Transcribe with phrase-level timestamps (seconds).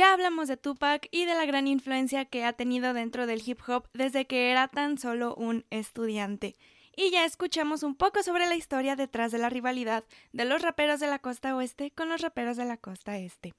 [0.00, 3.60] Ya hablamos de Tupac y de la gran influencia que ha tenido dentro del hip
[3.68, 6.56] hop desde que era tan solo un estudiante.
[6.96, 11.00] Y ya escuchamos un poco sobre la historia detrás de la rivalidad de los raperos
[11.00, 13.52] de la costa oeste con los raperos de la costa este.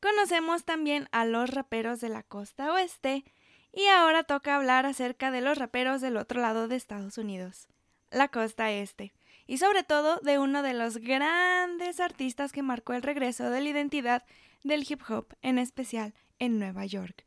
[0.00, 3.22] Conocemos también a los raperos de la costa oeste
[3.72, 7.68] y ahora toca hablar acerca de los raperos del otro lado de Estados Unidos,
[8.10, 9.12] la costa este,
[9.46, 13.68] y sobre todo de uno de los grandes artistas que marcó el regreso de la
[13.68, 14.24] identidad
[14.62, 17.24] del hip hop, en especial en Nueva York.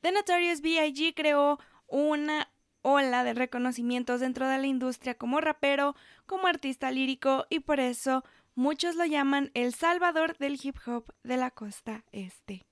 [0.00, 1.14] The Notorious B.I.G.
[1.14, 2.50] creó una
[2.82, 8.24] ola de reconocimientos dentro de la industria como rapero, como artista lírico y por eso
[8.54, 12.66] muchos lo llaman el salvador del hip hop de la costa este.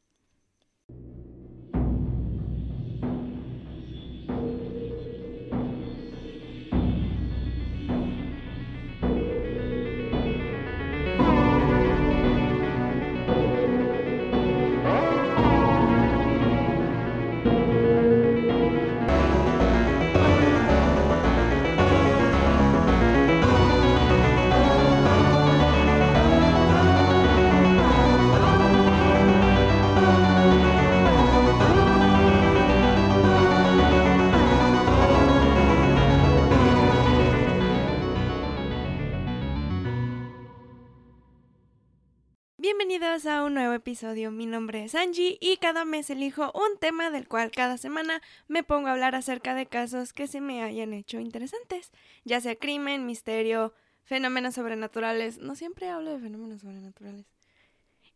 [43.07, 44.33] A un nuevo episodio.
[44.33, 48.65] Mi nombre es Angie y cada mes elijo un tema del cual cada semana me
[48.65, 51.93] pongo a hablar acerca de casos que se me hayan hecho interesantes,
[52.25, 55.39] ya sea crimen, misterio, fenómenos sobrenaturales.
[55.39, 57.27] No siempre hablo de fenómenos sobrenaturales.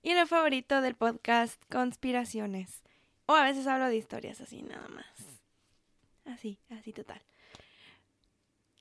[0.02, 2.82] Y lo favorito del podcast, conspiraciones.
[3.26, 5.06] O a veces hablo de historias así nada más.
[6.24, 7.22] Así, así total.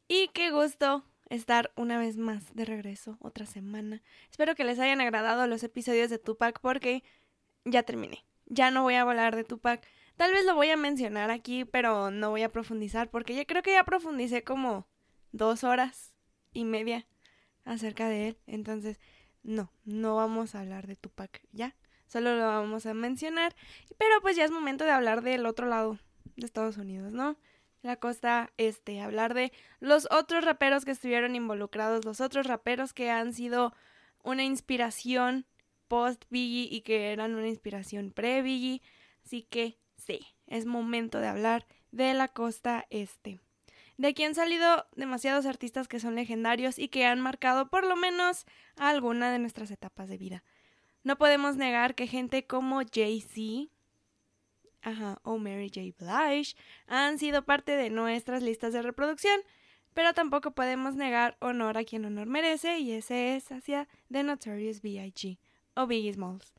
[0.08, 4.02] Y qué gusto estar una vez más de regreso, otra semana.
[4.30, 7.04] Espero que les hayan agradado los episodios de Tupac porque
[7.66, 8.26] ya terminé.
[8.48, 9.86] Ya no voy a hablar de Tupac.
[10.18, 13.62] Tal vez lo voy a mencionar aquí, pero no voy a profundizar porque ya creo
[13.62, 14.88] que ya profundicé como
[15.32, 16.14] dos horas
[16.52, 17.06] y media
[17.64, 18.38] acerca de él.
[18.48, 19.00] Entonces,
[19.44, 21.76] no, no vamos a hablar de Tupac ya.
[22.08, 23.56] Solo lo vamos a mencionar.
[23.98, 26.00] Pero pues ya es momento de hablar del otro lado
[26.36, 27.38] de Estados Unidos, ¿no?
[27.82, 33.10] La costa este, hablar de los otros raperos que estuvieron involucrados, los otros raperos que
[33.10, 33.74] han sido
[34.24, 35.46] una inspiración
[35.88, 38.82] post Biggie y que eran una inspiración pre Biggie.
[39.26, 43.40] Así que sí, es momento de hablar de la costa este.
[43.98, 47.98] De aquí han salido demasiados artistas que son legendarios y que han marcado por lo
[47.98, 48.46] menos
[48.78, 50.44] alguna de nuestras etapas de vida.
[51.04, 53.70] No podemos negar que gente como Jay-Z,
[54.82, 55.94] ajá, o Mary J.
[55.98, 56.56] Blige
[56.88, 59.40] han sido parte de nuestras listas de reproducción,
[59.94, 64.82] pero tampoco podemos negar honor a quien honor merece y ese es hacia The Notorious
[64.82, 65.38] B.I.G.
[65.76, 66.54] o Biggie Smalls.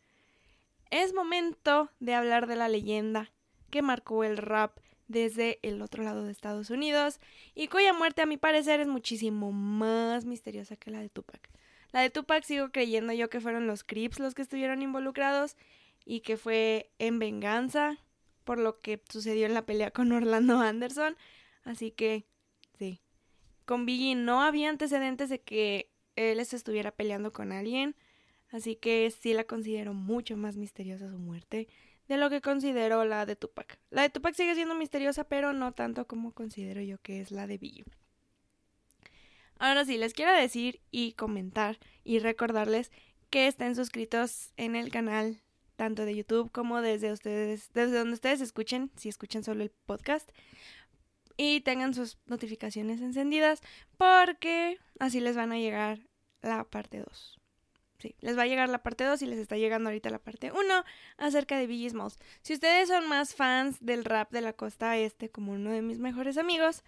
[0.90, 3.32] Es momento de hablar de la leyenda
[3.70, 7.20] que marcó el rap desde el otro lado de Estados Unidos
[7.54, 11.48] y cuya muerte a mi parecer es muchísimo más misteriosa que la de Tupac.
[11.92, 15.56] La de Tupac sigo creyendo yo que fueron los Crips los que estuvieron involucrados
[16.04, 17.98] y que fue en venganza
[18.50, 21.16] por lo que sucedió en la pelea con Orlando Anderson.
[21.62, 22.26] Así que,
[22.80, 23.00] sí.
[23.64, 27.94] Con Biggie no había antecedentes de que él se estuviera peleando con alguien.
[28.48, 31.68] Así que sí la considero mucho más misteriosa su muerte
[32.08, 33.78] de lo que considero la de Tupac.
[33.90, 37.46] La de Tupac sigue siendo misteriosa, pero no tanto como considero yo que es la
[37.46, 37.84] de Biggie.
[39.60, 42.90] Ahora sí, les quiero decir y comentar y recordarles
[43.30, 45.40] que estén suscritos en el canal
[45.80, 50.30] tanto de YouTube como desde ustedes, desde donde ustedes escuchen, si escuchan solo el podcast,
[51.38, 53.62] y tengan sus notificaciones encendidas,
[53.96, 56.00] porque así les van a llegar
[56.42, 57.38] la parte 2.
[57.96, 60.52] Sí, les va a llegar la parte 2 y les está llegando ahorita la parte
[60.52, 60.84] 1
[61.16, 61.98] acerca de Biggie.
[62.42, 65.98] Si ustedes son más fans del rap de la costa este, como uno de mis
[65.98, 66.84] mejores amigos,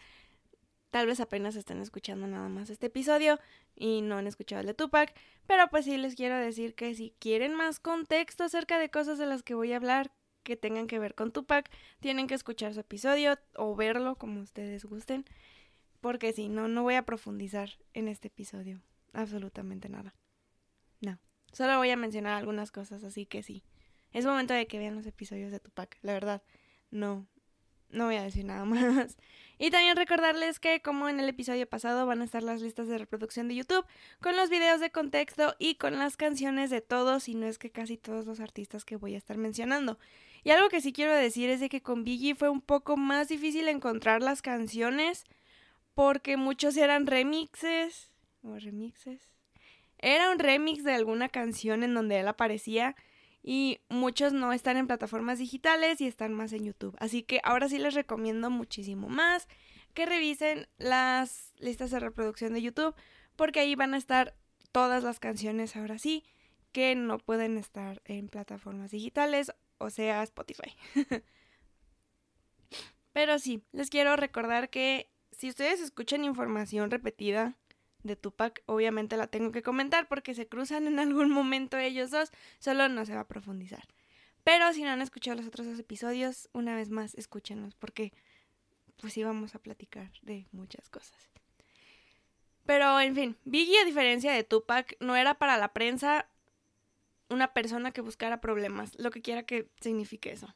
[0.92, 3.40] Tal vez apenas estén escuchando nada más este episodio
[3.74, 5.14] y no han escuchado el de Tupac,
[5.46, 9.24] pero pues sí les quiero decir que si quieren más contexto acerca de cosas de
[9.24, 12.80] las que voy a hablar que tengan que ver con Tupac, tienen que escuchar su
[12.80, 15.24] episodio o verlo como ustedes gusten,
[16.02, 18.82] porque si no, no voy a profundizar en este episodio
[19.14, 20.14] absolutamente nada.
[21.00, 21.18] No,
[21.54, 23.64] solo voy a mencionar algunas cosas, así que sí.
[24.12, 26.42] Es momento de que vean los episodios de Tupac, la verdad.
[26.90, 27.26] No,
[27.92, 29.16] no voy a decir nada más.
[29.58, 32.98] Y también recordarles que como en el episodio pasado van a estar las listas de
[32.98, 33.86] reproducción de YouTube
[34.20, 37.70] con los videos de contexto y con las canciones de todos, y no es que
[37.70, 39.98] casi todos los artistas que voy a estar mencionando.
[40.42, 43.28] Y algo que sí quiero decir es de que con Biggie fue un poco más
[43.28, 45.24] difícil encontrar las canciones
[45.94, 48.10] porque muchos eran remixes
[48.42, 49.28] o remixes.
[49.98, 52.96] Era un remix de alguna canción en donde él aparecía
[53.42, 56.96] y muchos no están en plataformas digitales y están más en YouTube.
[56.98, 59.48] Así que ahora sí les recomiendo muchísimo más
[59.94, 62.94] que revisen las listas de reproducción de YouTube
[63.36, 64.34] porque ahí van a estar
[64.70, 66.24] todas las canciones ahora sí
[66.72, 70.74] que no pueden estar en plataformas digitales, o sea, Spotify.
[73.12, 77.58] Pero sí, les quiero recordar que si ustedes escuchan información repetida
[78.02, 82.30] de Tupac, obviamente la tengo que comentar porque se cruzan en algún momento ellos dos,
[82.58, 83.86] solo no se va a profundizar.
[84.44, 88.12] Pero si no han escuchado los otros dos episodios, una vez más, escúchenlos porque
[89.00, 91.30] pues íbamos a platicar de muchas cosas.
[92.66, 96.28] Pero en fin, Biggie a diferencia de Tupac no era para la prensa
[97.28, 100.54] una persona que buscara problemas, lo que quiera que signifique eso.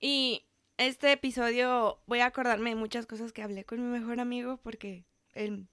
[0.00, 0.44] Y
[0.76, 5.04] este episodio voy a acordarme de muchas cosas que hablé con mi mejor amigo porque
[5.32, 5.68] él,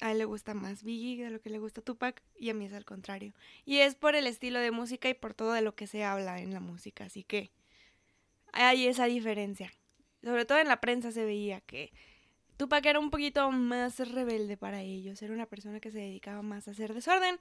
[0.00, 2.66] a él le gusta más Biggie de lo que le gusta Tupac y a mí
[2.66, 3.32] es al contrario.
[3.64, 6.40] Y es por el estilo de música y por todo de lo que se habla
[6.40, 7.50] en la música, así que
[8.52, 9.72] hay esa diferencia.
[10.22, 11.92] Sobre todo en la prensa se veía que
[12.56, 16.68] Tupac era un poquito más rebelde para ellos, era una persona que se dedicaba más
[16.68, 17.38] a hacer desorden.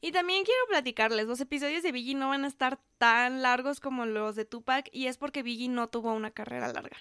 [0.00, 4.06] Y también quiero platicarles, los episodios de Biggie no van a estar tan largos como
[4.06, 6.98] los de Tupac y es porque Biggie no tuvo una carrera larga.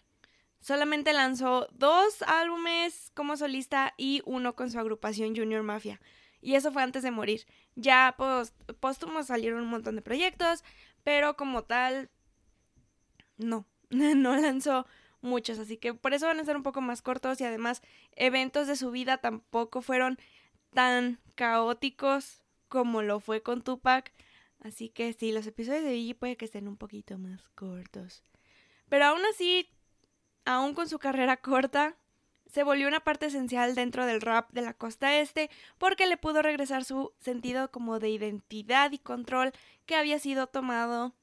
[0.60, 6.00] Solamente lanzó dos álbumes como solista y uno con su agrupación Junior Mafia.
[6.42, 7.46] Y eso fue antes de morir.
[7.76, 10.64] Ya post póstumos salieron un montón de proyectos,
[11.04, 12.10] pero como tal,
[13.38, 14.86] no, no lanzó
[15.22, 15.60] muchos.
[15.60, 17.82] Así que por eso van a ser un poco más cortos y además
[18.16, 20.18] eventos de su vida tampoco fueron
[20.74, 24.14] tan caóticos como lo fue con Tupac.
[24.60, 28.24] Así que sí, los episodios de Biggie puede que estén un poquito más cortos.
[28.90, 29.70] Pero aún así,
[30.48, 31.96] aún con su carrera corta,
[32.48, 36.42] se volvió una parte esencial dentro del rap de la costa este porque le pudo
[36.42, 39.52] regresar su sentido como de identidad y control
[39.86, 41.14] que había sido tomado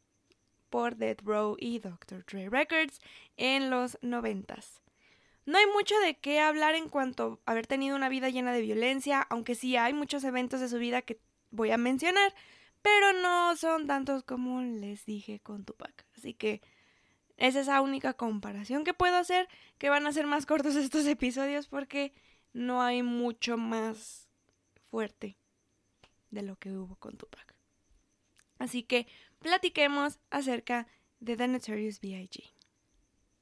[0.68, 2.24] por Death Row y Dr.
[2.26, 3.00] Dre Records
[3.36, 4.82] en los noventas.
[5.46, 8.60] No hay mucho de qué hablar en cuanto a haber tenido una vida llena de
[8.60, 11.20] violencia, aunque sí hay muchos eventos de su vida que
[11.50, 12.34] voy a mencionar,
[12.82, 16.04] pero no son tantos como les dije con Tupac.
[16.16, 16.60] Así que
[17.36, 19.48] es la única comparación que puedo hacer,
[19.78, 22.12] que van a ser más cortos estos episodios porque
[22.52, 24.28] no hay mucho más
[24.90, 25.36] fuerte
[26.30, 27.54] de lo que hubo con Tupac.
[28.58, 29.06] Así que
[29.40, 30.86] platiquemos acerca
[31.20, 32.54] de The Notorious B.I.G.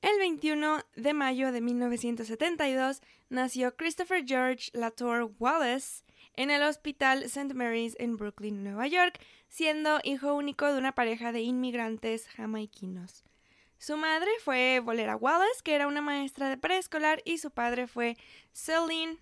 [0.02, 6.02] El 21 de mayo de 1972 nació Christopher George Latour Wallace
[6.34, 7.54] en el Hospital St.
[7.54, 13.24] Mary's en Brooklyn, Nueva York, siendo hijo único de una pareja de inmigrantes jamaiquinos.
[13.82, 18.16] Su madre fue Bolera Wallace, que era una maestra de preescolar, y su padre fue
[18.52, 19.18] Selwyn,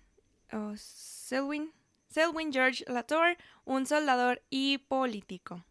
[0.75, 1.73] Selwyn,
[2.09, 5.65] Selwyn George Latour, un soldador y político.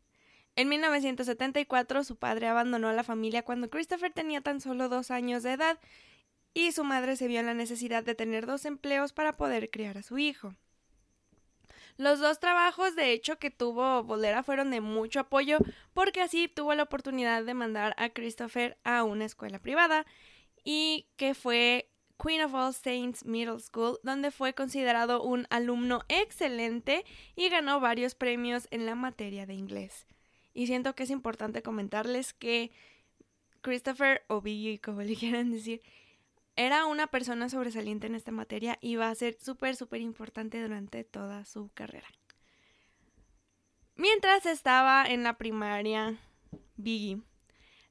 [0.56, 5.52] En 1974 su padre abandonó la familia cuando Christopher tenía tan solo dos años de
[5.52, 5.78] edad
[6.52, 9.98] y su madre se vio en la necesidad de tener dos empleos para poder criar
[9.98, 10.56] a su hijo.
[12.00, 15.58] Los dos trabajos, de hecho, que tuvo Bolera fueron de mucho apoyo
[15.92, 20.06] porque así tuvo la oportunidad de mandar a Christopher a una escuela privada
[20.64, 27.04] y que fue Queen of All Saints Middle School, donde fue considerado un alumno excelente
[27.36, 30.06] y ganó varios premios en la materia de inglés.
[30.54, 32.70] Y siento que es importante comentarles que
[33.60, 35.82] Christopher o Biggie, como le quieran decir,
[36.66, 41.04] era una persona sobresaliente en esta materia y va a ser súper, súper importante durante
[41.04, 42.06] toda su carrera.
[43.96, 46.18] Mientras estaba en la primaria,
[46.76, 47.22] Biggie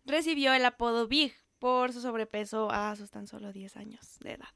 [0.05, 4.49] recibió el apodo Big por su sobrepeso a sus tan solo 10 años de edad.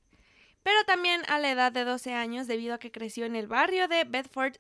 [0.62, 3.88] Pero también a la edad de 12 años debido a que creció en el barrio
[3.88, 4.54] de Bedford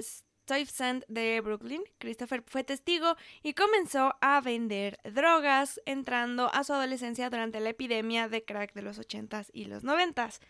[0.43, 7.29] Stuyvesant de Brooklyn, Christopher fue testigo y comenzó a vender drogas, entrando a su adolescencia
[7.29, 10.41] durante la epidemia de crack de los 80s y los 90s.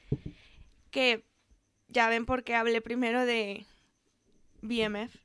[0.89, 1.23] Que
[1.89, 3.67] ya ven por qué hablé primero de
[4.61, 5.15] BMF,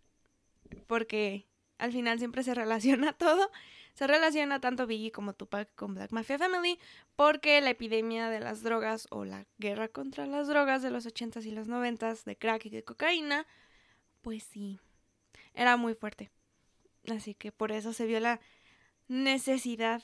[0.86, 1.46] porque
[1.78, 3.50] al final siempre se relaciona todo.
[3.94, 6.78] Se relaciona tanto Biggie como Tupac con Black Mafia Family
[7.16, 11.44] porque la epidemia de las drogas o la guerra contra las drogas de los 80s
[11.46, 13.44] y los 90s de crack y de cocaína
[14.20, 14.80] pues sí,
[15.54, 16.30] era muy fuerte.
[17.10, 18.40] Así que por eso se vio la
[19.08, 20.02] necesidad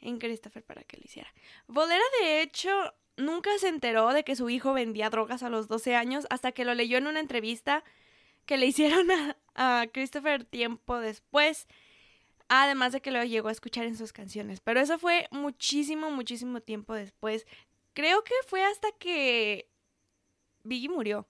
[0.00, 1.32] en Christopher para que lo hiciera.
[1.66, 2.70] Bolera, de hecho,
[3.16, 6.64] nunca se enteró de que su hijo vendía drogas a los 12 años hasta que
[6.64, 7.84] lo leyó en una entrevista
[8.46, 11.66] que le hicieron a, a Christopher tiempo después.
[12.50, 14.60] Además de que lo llegó a escuchar en sus canciones.
[14.60, 17.46] Pero eso fue muchísimo, muchísimo tiempo después.
[17.92, 19.68] Creo que fue hasta que
[20.64, 21.26] Biggie murió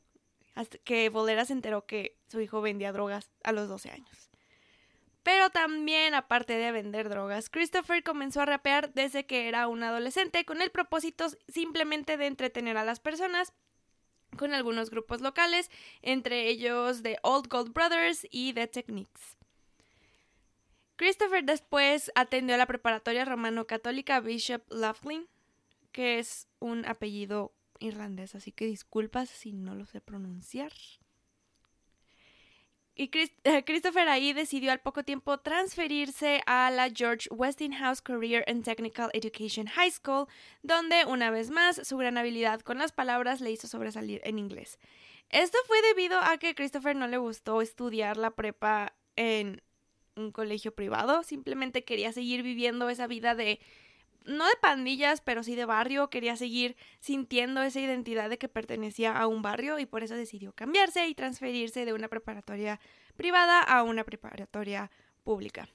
[0.58, 4.28] hasta que Bolera se enteró que su hijo vendía drogas a los 12 años.
[5.22, 10.44] Pero también, aparte de vender drogas, Christopher comenzó a rapear desde que era un adolescente
[10.44, 13.52] con el propósito simplemente de entretener a las personas
[14.36, 15.70] con algunos grupos locales,
[16.02, 19.36] entre ellos The Old Gold Brothers y The Techniques.
[20.96, 25.28] Christopher después atendió a la preparatoria romano-católica Bishop Laughlin,
[25.92, 30.72] que es un apellido irlandés, así que disculpas si no lo sé pronunciar.
[32.98, 33.10] Y
[33.64, 39.68] Christopher ahí decidió al poco tiempo transferirse a la George Westinghouse Career and Technical Education
[39.68, 40.26] High School,
[40.62, 44.80] donde una vez más su gran habilidad con las palabras le hizo sobresalir en inglés.
[45.30, 49.62] Esto fue debido a que Christopher no le gustó estudiar la prepa en
[50.16, 53.60] un colegio privado, simplemente quería seguir viviendo esa vida de
[54.28, 59.16] no de pandillas, pero sí de barrio, quería seguir sintiendo esa identidad de que pertenecía
[59.16, 62.78] a un barrio y por eso decidió cambiarse y transferirse de una preparatoria
[63.16, 64.90] privada a una preparatoria
[65.24, 65.68] pública.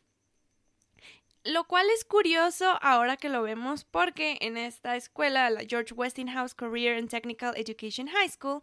[1.44, 6.56] Lo cual es curioso ahora que lo vemos porque en esta escuela, la George Westinghouse
[6.56, 8.62] Career and Technical Education High School,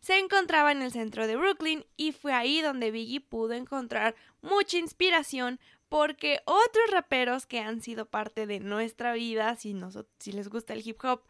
[0.00, 4.78] se encontraba en el centro de Brooklyn y fue ahí donde Biggie pudo encontrar mucha
[4.78, 9.74] inspiración porque otros raperos que han sido parte de nuestra vida, si,
[10.18, 11.22] si les gusta el hip hop,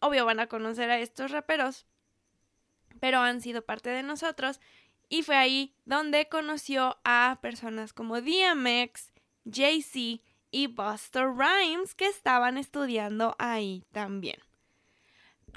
[0.00, 1.86] obvio van a conocer a estos raperos,
[3.00, 4.60] pero han sido parte de nosotros
[5.08, 9.12] y fue ahí donde conoció a personas como DMX,
[9.50, 14.47] Jay-Z y Buster Rhymes que estaban estudiando ahí también.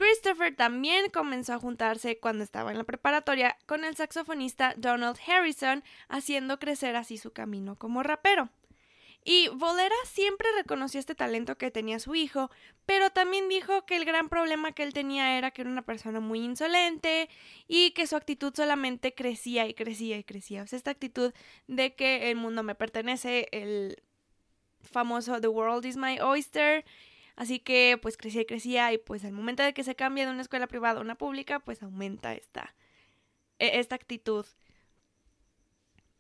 [0.01, 5.83] Christopher también comenzó a juntarse cuando estaba en la preparatoria con el saxofonista Donald Harrison,
[6.09, 8.49] haciendo crecer así su camino como rapero.
[9.23, 12.49] Y Volera siempre reconoció este talento que tenía su hijo,
[12.87, 16.19] pero también dijo que el gran problema que él tenía era que era una persona
[16.19, 17.29] muy insolente
[17.67, 20.63] y que su actitud solamente crecía y crecía y crecía.
[20.63, 21.31] O sea, esta actitud
[21.67, 24.01] de que el mundo me pertenece, el
[24.81, 26.83] famoso The World is My Oyster,
[27.41, 30.31] Así que pues crecía y crecía y pues al momento de que se cambia de
[30.31, 32.75] una escuela privada a una pública, pues aumenta esta,
[33.57, 34.45] e, esta actitud.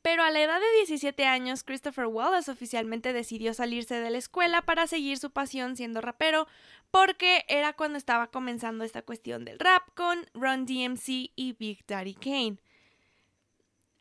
[0.01, 4.63] Pero a la edad de 17 años, Christopher Wallace oficialmente decidió salirse de la escuela
[4.63, 6.47] para seguir su pasión siendo rapero,
[6.89, 12.15] porque era cuando estaba comenzando esta cuestión del rap con Run DMC y Big Daddy
[12.15, 12.57] Kane.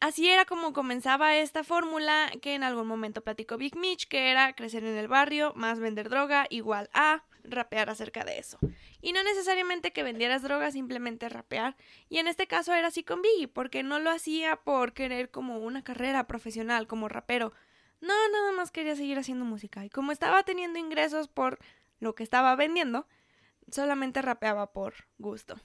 [0.01, 4.55] Así era como comenzaba esta fórmula que en algún momento platicó Big Mitch, que era
[4.55, 8.59] crecer en el barrio, más vender droga, igual a rapear acerca de eso.
[9.03, 11.77] Y no necesariamente que vendieras droga, simplemente rapear.
[12.09, 15.59] Y en este caso era así con Biggie, porque no lo hacía por querer como
[15.59, 17.53] una carrera profesional como rapero.
[18.01, 19.85] No, nada más quería seguir haciendo música.
[19.85, 21.59] Y como estaba teniendo ingresos por
[21.99, 23.07] lo que estaba vendiendo,
[23.71, 25.61] solamente rapeaba por gusto.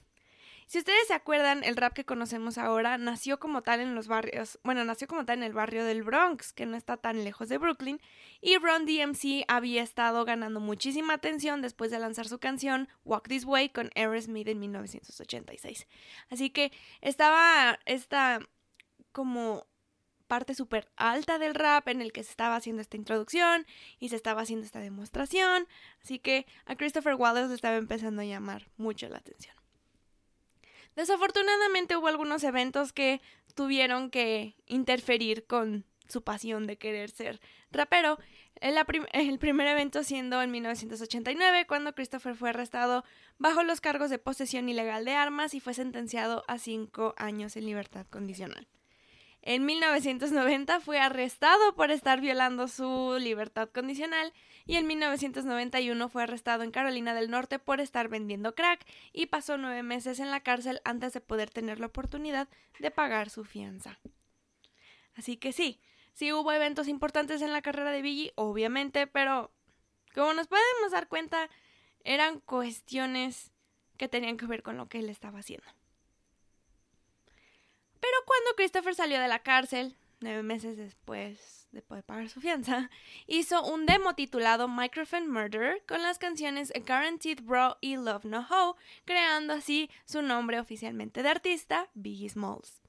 [0.66, 4.58] Si ustedes se acuerdan, el rap que conocemos ahora nació como tal en los barrios,
[4.64, 7.58] bueno, nació como tal en el barrio del Bronx, que no está tan lejos de
[7.58, 8.00] Brooklyn,
[8.40, 13.44] y Ron DMC había estado ganando muchísima atención después de lanzar su canción Walk This
[13.44, 15.86] Way con Aerosmith en 1986.
[16.30, 18.40] Así que estaba esta
[19.12, 19.68] como
[20.26, 23.66] parte súper alta del rap en el que se estaba haciendo esta introducción
[24.00, 25.68] y se estaba haciendo esta demostración,
[26.02, 29.54] así que a Christopher Wallace le estaba empezando a llamar mucho la atención.
[30.96, 33.20] Desafortunadamente hubo algunos eventos que
[33.54, 38.18] tuvieron que interferir con su pasión de querer ser rapero.
[38.60, 43.04] El, primer evento siendo en 1989, cuando Christopher fue arrestado
[43.36, 47.66] bajo los cargos de posesión ilegal de armas y fue sentenciado a cinco años en
[47.66, 48.66] libertad condicional.
[49.42, 54.32] En 1990 fue arrestado por estar violando su libertad condicional
[54.66, 59.56] y en 1991 fue arrestado en Carolina del Norte por estar vendiendo crack y pasó
[59.56, 62.48] nueve meses en la cárcel antes de poder tener la oportunidad
[62.80, 63.98] de pagar su fianza.
[65.14, 65.80] Así que sí,
[66.12, 69.52] sí hubo eventos importantes en la carrera de Biggie, obviamente, pero
[70.14, 71.48] como nos podemos dar cuenta,
[72.02, 73.52] eran cuestiones
[73.96, 75.66] que tenían que ver con lo que él estaba haciendo.
[78.00, 82.90] Pero cuando Christopher salió de la cárcel, nueve meses después de pagar su fianza,
[83.26, 88.76] hizo un demo titulado Microphone Murder con las canciones Guaranteed Bro y Love No Ho,
[89.04, 92.80] creando así su nombre oficialmente de artista, Biggie Smalls.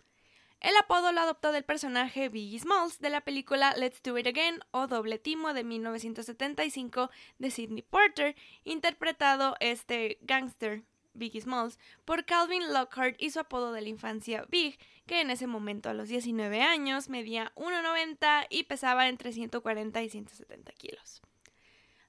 [0.59, 4.59] El apodo lo adoptó del personaje Biggie Smalls de la película Let's Do It Again
[4.71, 10.83] o Doble Timo de 1975 de Sidney Porter, interpretado este gangster
[11.17, 15.47] Biggie Smalls, por Calvin Lockhart y su apodo de la infancia Big, que en ese
[15.47, 21.21] momento a los 19 años medía 1,90 y pesaba entre 140 y 170 kilos.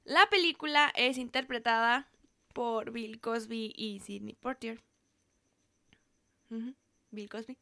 [0.04, 2.08] La película es interpretada
[2.54, 4.80] por Bill Cosby y Sidney Portier.
[7.10, 7.58] Bill Cosby.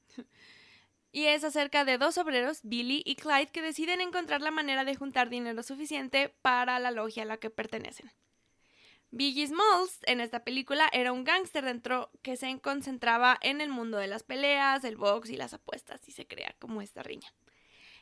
[1.13, 4.97] Y es acerca de dos obreros, Billy y Clyde, que deciden encontrar la manera de
[4.97, 8.11] juntar dinero suficiente para la logia a la que pertenecen.
[9.11, 13.99] Biggie Smalls en esta película era un gángster dentro que se concentraba en el mundo
[13.99, 17.33] de las peleas, el box y las apuestas y se crea como esta riña.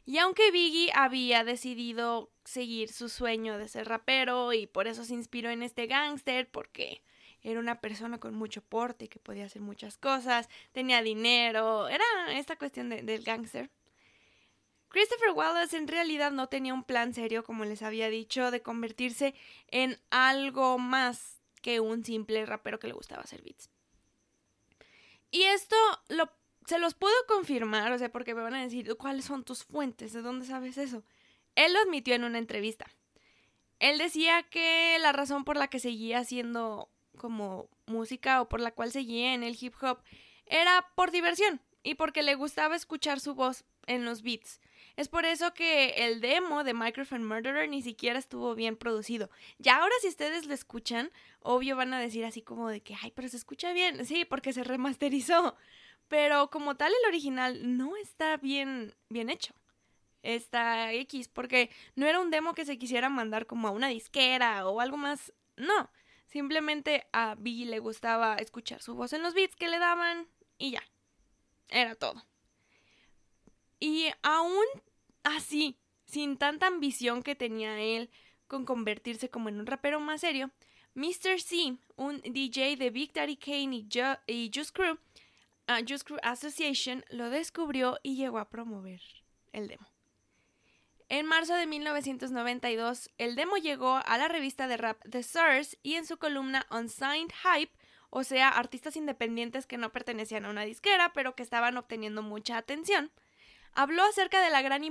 [0.06, 5.14] Y aunque Biggie había decidido seguir su sueño de ser rapero y por eso se
[5.14, 7.02] inspiró en este gángster porque
[7.42, 12.56] era una persona con mucho porte que podía hacer muchas cosas, tenía dinero, era esta
[12.56, 13.70] cuestión del gángster.
[14.94, 19.34] Christopher Wallace en realidad no tenía un plan serio, como les había dicho, de convertirse
[19.66, 23.68] en algo más que un simple rapero que le gustaba hacer beats.
[25.32, 25.74] Y esto
[26.06, 26.30] lo,
[26.64, 30.12] se los puedo confirmar, o sea, porque me van a decir, ¿cuáles son tus fuentes?
[30.12, 31.02] ¿De dónde sabes eso?
[31.56, 32.86] Él lo admitió en una entrevista.
[33.80, 38.70] Él decía que la razón por la que seguía haciendo como música o por la
[38.70, 39.98] cual seguía en el hip hop
[40.46, 44.60] era por diversión y porque le gustaba escuchar su voz en los beats.
[44.96, 49.28] Es por eso que el demo de Microphone Murderer ni siquiera estuvo bien producido.
[49.58, 51.10] Ya ahora si ustedes lo escuchan,
[51.40, 54.06] obvio van a decir así como de que, ay, pero se escucha bien.
[54.06, 55.56] Sí, porque se remasterizó.
[56.08, 59.54] Pero como tal el original no está bien, bien hecho.
[60.22, 64.66] Está X, porque no era un demo que se quisiera mandar como a una disquera
[64.68, 65.32] o algo más.
[65.56, 65.90] No,
[66.26, 70.70] simplemente a Biggie le gustaba escuchar su voz en los beats que le daban y
[70.70, 70.82] ya.
[71.68, 72.24] Era todo.
[73.84, 74.64] Y aún
[75.24, 75.76] así,
[76.06, 78.08] sin tanta ambición que tenía él
[78.46, 80.50] con convertirse como en un rapero más serio,
[80.94, 81.38] Mr.
[81.38, 83.76] C, un DJ de Big Daddy Kane
[84.26, 84.94] y, Just Crew,
[85.68, 89.02] uh, Just Crew Association, lo descubrió y llegó a promover
[89.52, 89.86] el demo.
[91.10, 95.96] En marzo de 1992, el demo llegó a la revista de rap The Source y
[95.96, 97.76] en su columna Unsigned Hype,
[98.08, 102.56] o sea, artistas independientes que no pertenecían a una disquera, pero que estaban obteniendo mucha
[102.56, 103.12] atención,
[103.75, 104.83] habló acerca de la gran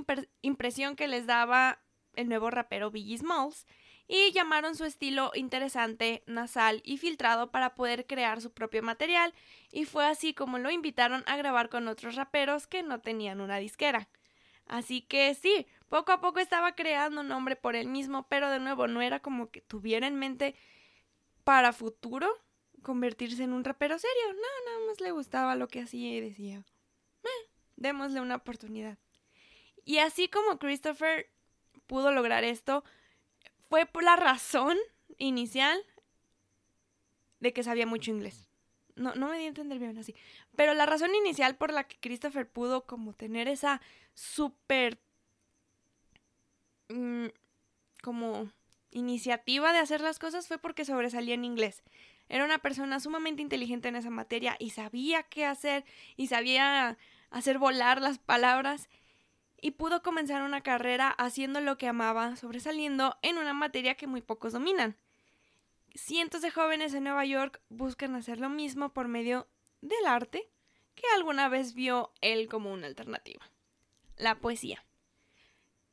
[0.42, 1.80] impresión que les daba
[2.14, 3.66] el nuevo rapero Biggie Smalls
[4.06, 9.32] y llamaron su estilo interesante, nasal y filtrado para poder crear su propio material
[9.72, 13.56] y fue así como lo invitaron a grabar con otros raperos que no tenían una
[13.56, 14.08] disquera.
[14.66, 18.60] Así que sí, poco a poco estaba creando un nombre por él mismo, pero de
[18.60, 20.54] nuevo no era como que tuviera en mente
[21.44, 22.28] para futuro
[22.82, 24.32] convertirse en un rapero serio.
[24.32, 26.64] No, nada más le gustaba lo que hacía y decía,
[27.76, 28.98] démosle una oportunidad.
[29.84, 31.30] Y así como Christopher
[31.86, 32.84] pudo lograr esto,
[33.68, 34.78] fue por la razón
[35.18, 35.78] inicial
[37.40, 38.48] de que sabía mucho inglés.
[38.96, 40.14] No, no me di a entender bien así.
[40.56, 43.80] Pero la razón inicial por la que Christopher pudo como tener esa
[44.14, 44.98] súper
[46.88, 47.26] mm,
[48.02, 48.48] como
[48.92, 51.82] iniciativa de hacer las cosas fue porque sobresalía en inglés.
[52.28, 55.84] Era una persona sumamente inteligente en esa materia y sabía qué hacer
[56.16, 56.96] y sabía
[57.34, 58.88] hacer volar las palabras
[59.60, 64.22] y pudo comenzar una carrera haciendo lo que amaba, sobresaliendo en una materia que muy
[64.22, 64.96] pocos dominan.
[65.96, 69.48] Cientos de jóvenes en Nueva York buscan hacer lo mismo por medio
[69.80, 70.48] del arte
[70.94, 73.50] que alguna vez vio él como una alternativa.
[74.16, 74.84] La poesía.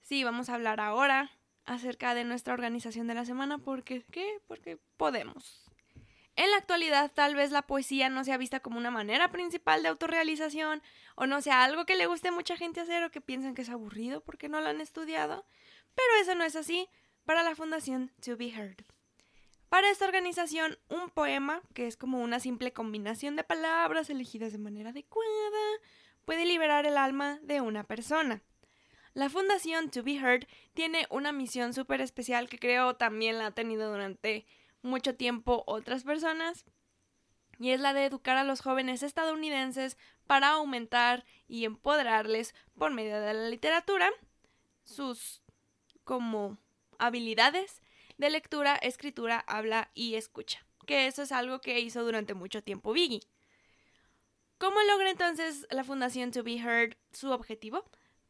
[0.01, 1.31] Sí, vamos a hablar ahora
[1.65, 4.41] acerca de nuestra organización de la semana porque ¿qué?
[4.47, 5.70] Porque podemos.
[6.35, 9.89] En la actualidad tal vez la poesía no sea vista como una manera principal de
[9.89, 10.81] autorrealización
[11.15, 13.63] o no sea algo que le guste a mucha gente hacer o que piensen que
[13.63, 15.45] es aburrido porque no lo han estudiado,
[15.93, 16.87] pero eso no es así
[17.25, 18.85] para la Fundación To Be Heard.
[19.69, 24.57] Para esta organización, un poema, que es como una simple combinación de palabras elegidas de
[24.57, 25.29] manera adecuada,
[26.25, 28.41] puede liberar el alma de una persona.
[29.13, 33.51] La Fundación To Be Heard tiene una misión súper especial que creo también la ha
[33.51, 34.45] tenido durante
[34.81, 36.65] mucho tiempo otras personas,
[37.59, 43.21] y es la de educar a los jóvenes estadounidenses para aumentar y empoderarles por medio
[43.21, 44.09] de la literatura
[44.83, 45.43] sus
[46.03, 46.57] como
[46.97, 47.81] habilidades
[48.17, 52.93] de lectura, escritura, habla y escucha, que eso es algo que hizo durante mucho tiempo
[52.93, 53.27] Biggie.
[54.57, 57.83] ¿Cómo logra entonces la Fundación To Be Heard su objetivo?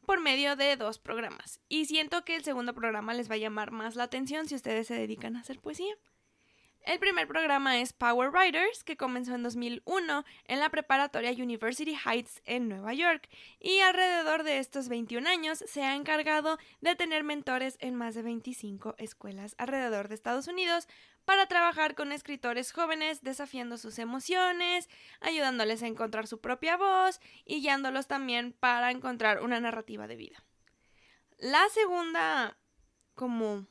[0.06, 1.60] Por medio de dos programas.
[1.68, 4.88] Y siento que el segundo programa les va a llamar más la atención si ustedes
[4.88, 5.94] se dedican a hacer poesía.
[6.84, 12.42] El primer programa es Power Writers, que comenzó en 2001 en la preparatoria University Heights
[12.46, 17.78] en Nueva York, y alrededor de estos 21 años se ha encargado de tener mentores
[17.82, 20.88] en más de 25 escuelas alrededor de Estados Unidos
[21.24, 24.90] para trabajar con escritores jóvenes, desafiando sus emociones,
[25.20, 30.44] ayudándoles a encontrar su propia voz y guiándolos también para encontrar una narrativa de vida.
[31.38, 32.58] La segunda
[33.14, 33.68] como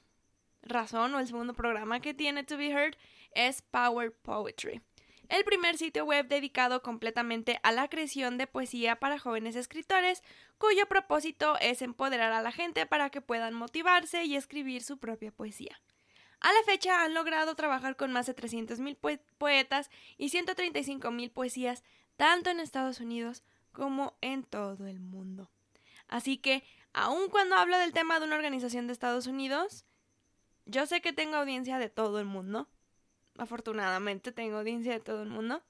[0.63, 2.97] razón o el segundo programa que tiene To Be Heard
[3.33, 4.81] es Power Poetry,
[5.31, 10.25] el primer sitio web dedicado completamente a la creación de poesía para jóvenes escritores,
[10.59, 15.31] cuyo propósito es empoderar a la gente para que puedan motivarse y escribir su propia
[15.31, 15.81] poesía.
[16.41, 21.85] A la fecha han logrado trabajar con más de 300.000 poetas y 135.000 poesías,
[22.17, 25.49] tanto en Estados Unidos como en todo el mundo.
[26.09, 29.85] Así que, aun cuando hablo del tema de una organización de Estados Unidos,
[30.71, 32.69] yo sé que tengo audiencia de todo el mundo.
[33.39, 35.63] Afortunadamente tengo audiencia de todo el mundo.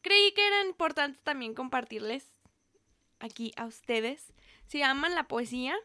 [0.00, 2.26] Creí que era importante también compartirles
[3.18, 4.32] aquí a ustedes.
[4.66, 5.76] Si aman la poesía,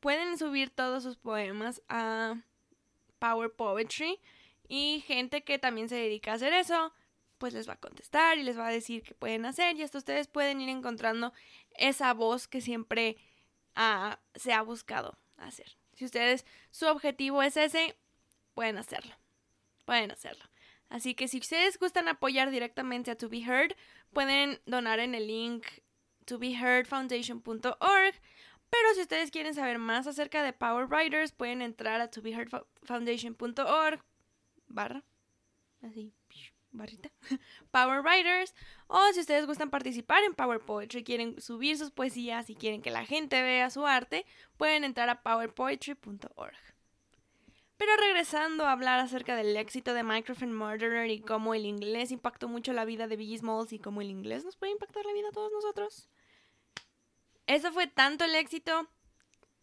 [0.00, 2.36] pueden subir todos sus poemas a
[3.18, 4.20] Power Poetry
[4.68, 6.92] y gente que también se dedica a hacer eso,
[7.38, 9.98] pues les va a contestar y les va a decir qué pueden hacer y hasta
[9.98, 11.32] ustedes pueden ir encontrando
[11.74, 13.16] esa voz que siempre
[13.74, 15.77] ah, se ha buscado hacer.
[15.98, 17.96] Si ustedes, su objetivo es ese,
[18.54, 19.16] pueden hacerlo.
[19.84, 20.44] Pueden hacerlo.
[20.88, 23.74] Así que si ustedes gustan apoyar directamente a To Be Heard,
[24.12, 25.66] pueden donar en el link
[26.24, 28.14] tobeheardfoundation.org
[28.70, 34.04] pero si ustedes quieren saber más acerca de Power Writers, pueden entrar a tobeheardfoundation.org
[34.66, 35.02] barra,
[35.82, 36.12] así,
[36.70, 37.10] barrita,
[37.70, 38.54] Power Writers.
[38.86, 42.90] O si ustedes gustan participar en Power Poetry, quieren subir sus poesías y quieren que
[42.90, 44.24] la gente vea su arte,
[44.56, 46.56] pueden entrar a powerpoetry.org.
[47.78, 52.48] Pero regresando a hablar acerca del éxito de Microphone Murderer y cómo el inglés impactó
[52.48, 55.28] mucho la vida de Biggie Smalls y cómo el inglés nos puede impactar la vida
[55.28, 56.08] a todos nosotros.
[57.46, 58.88] Eso fue tanto el éxito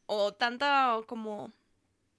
[0.05, 0.65] o tanto
[1.07, 1.51] como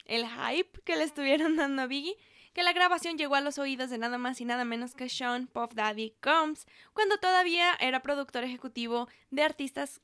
[0.05, 2.17] el hype que le estuvieron dando a Biggie
[2.57, 5.47] que la grabación llegó a los oídos de nada más y nada menos que Sean
[5.47, 10.01] Puff Daddy Combs cuando todavía era productor ejecutivo de artistas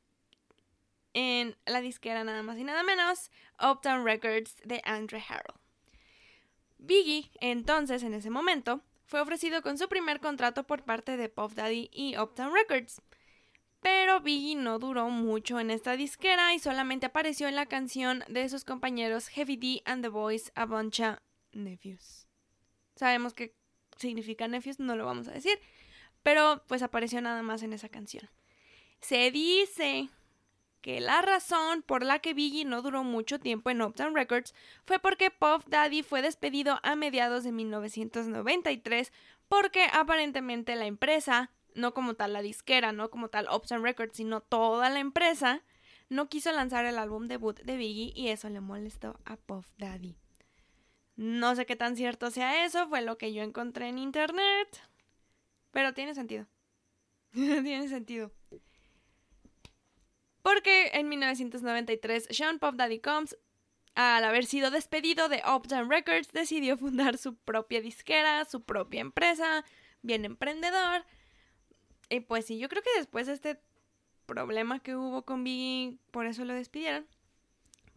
[1.15, 5.57] en la disquera nada más y nada menos Uptown Records de Andre Harrell.
[6.77, 11.55] Biggie, entonces en ese momento, fue ofrecido con su primer contrato por parte de Puff
[11.55, 13.01] Daddy y Uptown Records.
[13.81, 18.47] Pero Biggie no duró mucho en esta disquera y solamente apareció en la canción de
[18.51, 22.22] sus compañeros Heavy D and the Boys a Buncha Nephews.
[23.03, 23.53] Sabemos qué
[23.97, 25.59] significa Nephews, no lo vamos a decir,
[26.23, 28.31] pero pues apareció nada más en esa canción.
[29.01, 30.09] Se dice
[30.83, 35.01] que la razón por la que Biggie no duró mucho tiempo en Uptown Records fue
[35.01, 39.13] porque Puff Daddy fue despedido a mediados de 1993
[39.49, 44.43] porque aparentemente la empresa no como tal la disquera, no como tal Uptown Records, sino
[44.43, 45.65] toda la empresa,
[46.09, 50.22] no quiso lanzar el álbum debut de Biggie y eso le molestó a Puff Daddy.
[51.17, 54.81] No sé qué tan cierto sea eso, fue lo que yo encontré en internet,
[55.71, 56.47] pero tiene sentido.
[57.33, 58.33] tiene sentido.
[60.43, 63.37] Porque en 1993 Sean Puff Daddy Combs,
[63.95, 69.65] al haber sido despedido de Uptown Records, decidió fundar su propia disquera, su propia empresa,
[70.03, 71.05] bien emprendedor,
[72.13, 73.59] y pues sí, yo creo que después de este
[74.27, 77.07] problema que hubo con Biggie, por eso lo despidieron.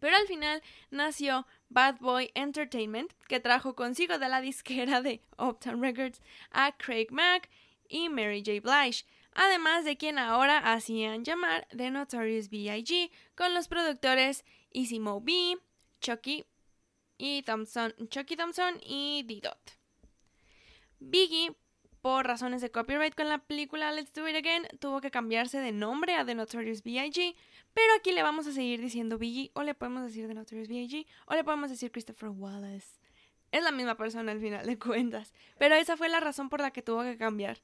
[0.06, 5.82] Pero al final nació Bad Boy Entertainment, que trajo consigo de la disquera de Uptown
[5.82, 7.50] Records a Craig Mack
[7.88, 8.60] y Mary J.
[8.60, 15.20] Blige, además de quien ahora hacían llamar The Notorious B.I.G., con los productores Easy Mo
[15.20, 15.58] B,
[16.00, 16.44] Chucky
[17.18, 19.72] y Thompson, Chucky Thompson y D-Dot.
[21.00, 21.56] Biggie
[22.00, 25.72] por razones de copyright con la película Let's Do It Again, tuvo que cambiarse de
[25.72, 27.34] nombre a The Notorious B.I.G.,
[27.76, 31.06] pero aquí le vamos a seguir diciendo Biggie, o le podemos decir The Notorious B.I.G.,
[31.26, 32.98] o le podemos decir Christopher Wallace.
[33.52, 36.70] Es la misma persona al final de cuentas, pero esa fue la razón por la
[36.70, 37.60] que tuvo que cambiar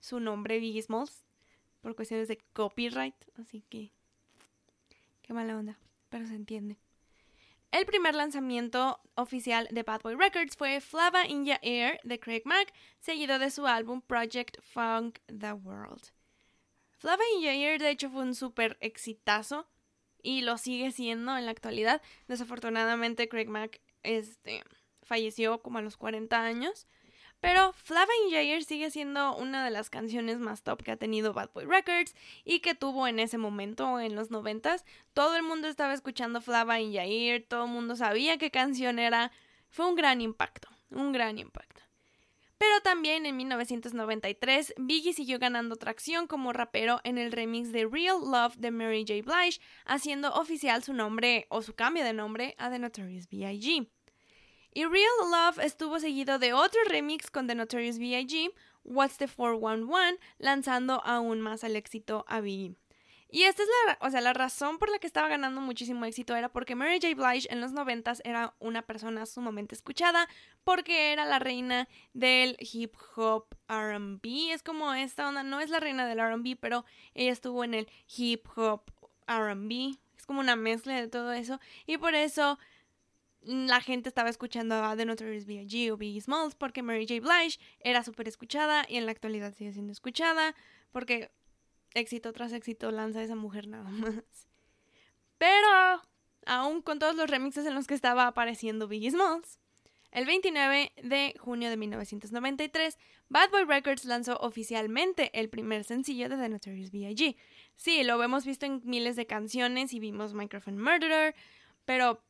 [0.00, 1.24] su nombre Biggie Smalls,
[1.80, 3.90] por cuestiones de copyright, así que...
[5.22, 5.78] Qué mala onda,
[6.10, 6.76] pero se entiende.
[7.72, 12.70] El primer lanzamiento oficial de Bad Boy Records fue Flava in Air de Craig Mack,
[13.00, 16.12] seguido de su álbum Project Funk the World.
[17.04, 19.68] In Your Ear de hecho fue un súper exitazo
[20.22, 22.00] y lo sigue siendo en la actualidad.
[22.28, 24.64] Desafortunadamente Craig Mack este,
[25.02, 26.86] falleció como a los 40 años,
[27.40, 31.50] pero Flava Jair sigue siendo una de las canciones más top que ha tenido Bad
[31.52, 34.86] Boy Records y que tuvo en ese momento, en los noventas.
[35.12, 39.30] Todo el mundo estaba escuchando Flava in Jair, todo el mundo sabía qué canción era.
[39.68, 41.73] Fue un gran impacto, un gran impacto.
[42.66, 48.16] Pero también en 1993, Biggie siguió ganando tracción como rapero en el remix de Real
[48.24, 49.20] Love de Mary J.
[49.22, 53.86] Blige, haciendo oficial su nombre o su cambio de nombre a The Notorious B.I.G.
[54.72, 58.50] Y Real Love estuvo seguido de otro remix con The Notorious B.I.G.,
[58.82, 62.76] What's the 411, lanzando aún más al éxito a Biggie.
[63.34, 66.36] Y esta es la, o sea, la razón por la que estaba ganando muchísimo éxito
[66.36, 67.16] era porque Mary J.
[67.16, 70.28] Blige en los noventas era una persona sumamente escuchada
[70.62, 74.52] porque era la reina del hip hop R&B.
[74.52, 77.88] Es como esta onda, no es la reina del R&B, pero ella estuvo en el
[78.16, 78.82] hip hop
[79.26, 79.98] R&B.
[80.16, 82.56] Es como una mezcla de todo eso y por eso
[83.42, 85.90] la gente estaba escuchando a The Notorious B.I.G.
[85.90, 87.20] o Biggie Smalls porque Mary J.
[87.20, 90.54] Blige era súper escuchada y en la actualidad sigue siendo escuchada
[90.92, 91.32] porque
[91.94, 94.48] éxito tras éxito lanza esa mujer nada más.
[95.38, 96.02] Pero,
[96.46, 99.58] aún con todos los remixes en los que estaba apareciendo Biggie Smalls,
[100.14, 106.36] el 29 de junio de 1993, Bad Boy Records lanzó oficialmente el primer sencillo de
[106.36, 107.36] The Notorious B.I.G.
[107.74, 111.34] Sí, lo hemos visto en miles de canciones y vimos Microphone Murderer,
[111.84, 112.22] pero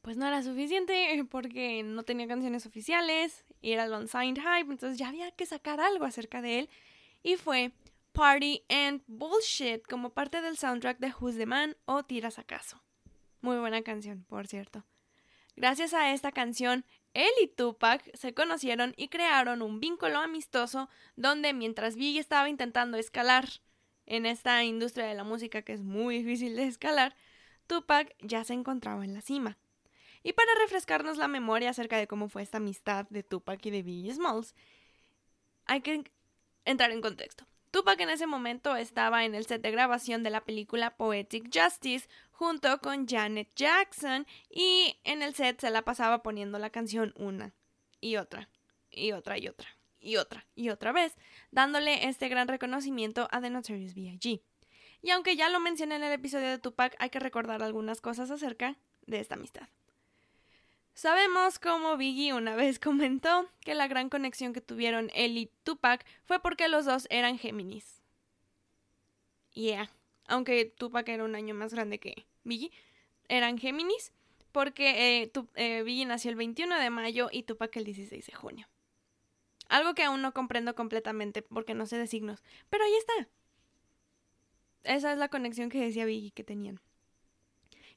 [0.00, 4.98] pues no era suficiente porque no tenía canciones oficiales y era el unsigned hype, entonces
[4.98, 6.70] ya había que sacar algo acerca de él
[7.22, 7.72] y fue
[8.12, 12.82] Party and Bullshit como parte del soundtrack de Who's the Man o Tiras acaso.
[13.40, 14.84] Muy buena canción, por cierto.
[15.56, 21.54] Gracias a esta canción, él y Tupac se conocieron y crearon un vínculo amistoso donde
[21.54, 23.48] mientras Biggie estaba intentando escalar
[24.04, 27.16] en esta industria de la música que es muy difícil de escalar,
[27.66, 29.56] Tupac ya se encontraba en la cima.
[30.22, 33.82] Y para refrescarnos la memoria acerca de cómo fue esta amistad de Tupac y de
[33.82, 34.54] Biggie Smalls,
[35.64, 36.04] hay que
[36.64, 37.46] entrar en contexto.
[37.72, 42.06] Tupac en ese momento estaba en el set de grabación de la película Poetic Justice
[42.30, 47.54] junto con Janet Jackson y en el set se la pasaba poniendo la canción una
[47.98, 48.50] y otra
[48.90, 49.68] y otra y otra
[50.00, 51.16] y otra y otra vez,
[51.50, 54.42] dándole este gran reconocimiento a The Notorious B.I.G.
[55.00, 58.30] Y aunque ya lo mencioné en el episodio de Tupac, hay que recordar algunas cosas
[58.30, 59.68] acerca de esta amistad.
[60.94, 66.04] Sabemos como Biggie una vez comentó que la gran conexión que tuvieron él y Tupac
[66.24, 68.02] fue porque los dos eran Géminis.
[69.54, 69.90] Yeah,
[70.26, 72.72] aunque Tupac era un año más grande que Biggie,
[73.28, 74.12] eran Géminis
[74.50, 78.68] porque eh, eh, Biggie nació el 21 de mayo y Tupac el 16 de junio.
[79.68, 83.28] Algo que aún no comprendo completamente porque no sé de signos, pero ahí está.
[84.84, 86.80] Esa es la conexión que decía Biggie que tenían.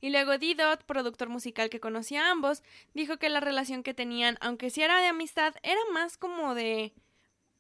[0.01, 4.37] Y luego Didot, productor musical que conocía a ambos, dijo que la relación que tenían,
[4.41, 6.93] aunque sí era de amistad, era más como de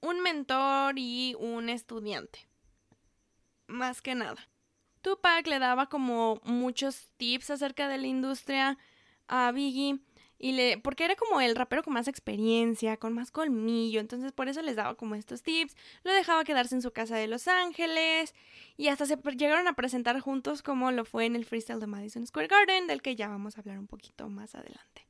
[0.01, 2.47] un mentor y un estudiante.
[3.67, 4.47] Más que nada.
[5.01, 8.77] Tupac le daba como muchos tips acerca de la industria
[9.27, 9.99] a Biggie
[10.37, 14.49] y le, porque era como el rapero con más experiencia, con más colmillo, entonces por
[14.49, 18.33] eso les daba como estos tips, lo dejaba quedarse en su casa de Los Ángeles
[18.77, 22.27] y hasta se llegaron a presentar juntos como lo fue en el freestyle de Madison
[22.27, 25.07] Square Garden, del que ya vamos a hablar un poquito más adelante.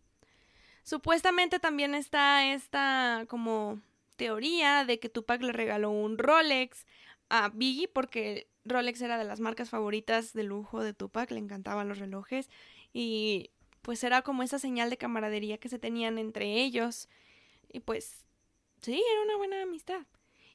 [0.84, 3.82] Supuestamente también está esta como
[4.18, 6.86] teoría de que Tupac le regaló un Rolex
[7.30, 11.90] a Biggie porque Rolex era de las marcas favoritas de lujo de Tupac, le encantaban
[11.90, 12.50] los relojes
[12.94, 13.50] y
[13.86, 17.08] pues era como esa señal de camaradería que se tenían entre ellos.
[17.72, 18.26] Y pues
[18.82, 20.02] sí, era una buena amistad.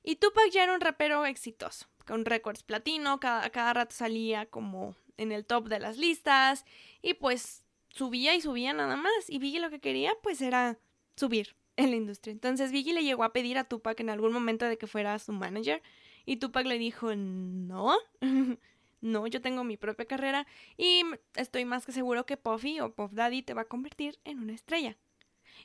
[0.03, 4.97] Y Tupac ya era un rapero exitoso, con récords platino, cada, cada rato salía como
[5.16, 6.64] en el top de las listas
[7.03, 9.29] y pues subía y subía nada más.
[9.29, 10.81] Y Biggie lo que quería pues era
[11.14, 12.33] subir en la industria.
[12.33, 15.31] Entonces Biggie le llegó a pedir a Tupac en algún momento de que fuera su
[15.31, 15.83] manager
[16.27, 17.97] y Tupac le dijo no.
[19.01, 21.03] No, yo tengo mi propia carrera y
[21.35, 24.53] estoy más que seguro que Puffy o Puff Daddy te va a convertir en una
[24.53, 24.97] estrella.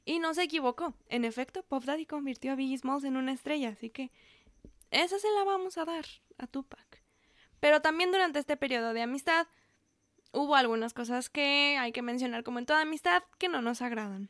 [0.06, 0.94] Y no se equivocó.
[1.10, 4.12] En efecto, Puff Daddy convirtió a Biggie Smalls en una estrella, así que
[4.92, 6.06] esa se la vamos a dar
[6.38, 7.04] a Tupac.
[7.60, 9.48] Pero también durante este periodo de amistad
[10.32, 14.30] hubo algunas cosas que hay que mencionar como en toda amistad que no nos agradan.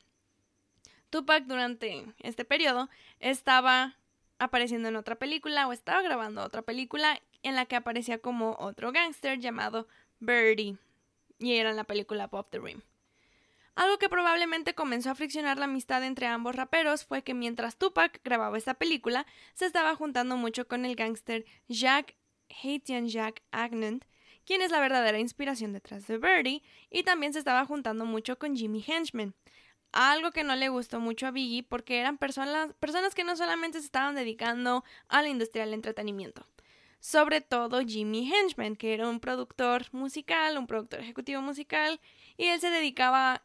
[1.09, 2.89] Tupac durante este periodo
[3.19, 3.97] estaba
[4.39, 8.91] apareciendo en otra película o estaba grabando otra película en la que aparecía como otro
[8.91, 9.87] gángster llamado
[10.19, 10.77] Birdie,
[11.39, 12.81] y era en la película Pop the Rim.
[13.75, 18.21] Algo que probablemente comenzó a friccionar la amistad entre ambos raperos fue que mientras Tupac
[18.23, 22.15] grababa esta película, se estaba juntando mucho con el gángster Jack
[22.63, 24.05] Haitian Jack Agnant,
[24.45, 28.55] quien es la verdadera inspiración detrás de Birdie, y también se estaba juntando mucho con
[28.55, 29.33] Jimmy Henchman,
[29.95, 33.79] algo que no le gustó mucho a Biggie porque eran personas, personas que no solamente
[33.79, 36.45] se estaban dedicando a la industria del entretenimiento,
[36.99, 42.01] sobre todo Jimmy Henchman, que era un productor musical, un productor ejecutivo musical,
[42.35, 43.43] y él se dedicaba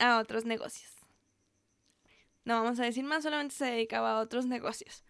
[0.00, 0.90] a otros negocios.
[2.44, 5.04] No vamos a decir más, solamente se dedicaba a otros negocios.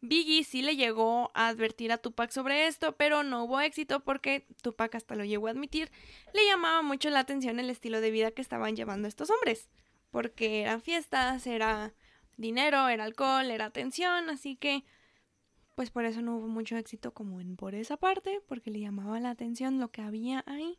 [0.00, 4.46] Biggie sí le llegó a advertir a Tupac sobre esto, pero no hubo éxito porque
[4.62, 5.90] Tupac hasta lo llegó a admitir,
[6.32, 9.68] le llamaba mucho la atención el estilo de vida que estaban llevando estos hombres,
[10.10, 11.94] porque eran fiestas, era
[12.36, 14.84] dinero, era alcohol, era atención, así que
[15.74, 19.20] pues por eso no hubo mucho éxito como en por esa parte, porque le llamaba
[19.20, 20.78] la atención lo que había ahí.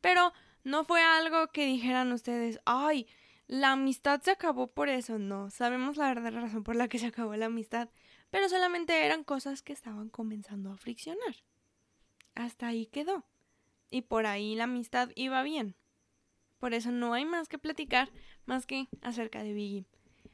[0.00, 3.08] Pero no fue algo que dijeran ustedes, ay,
[3.48, 5.18] la amistad se acabó por eso.
[5.18, 7.88] No, sabemos la verdadera razón por la que se acabó la amistad,
[8.30, 11.36] pero solamente eran cosas que estaban comenzando a friccionar.
[12.34, 13.24] Hasta ahí quedó.
[13.90, 15.74] Y por ahí la amistad iba bien.
[16.66, 18.10] Por eso no hay más que platicar
[18.44, 19.84] más que acerca de Biggie.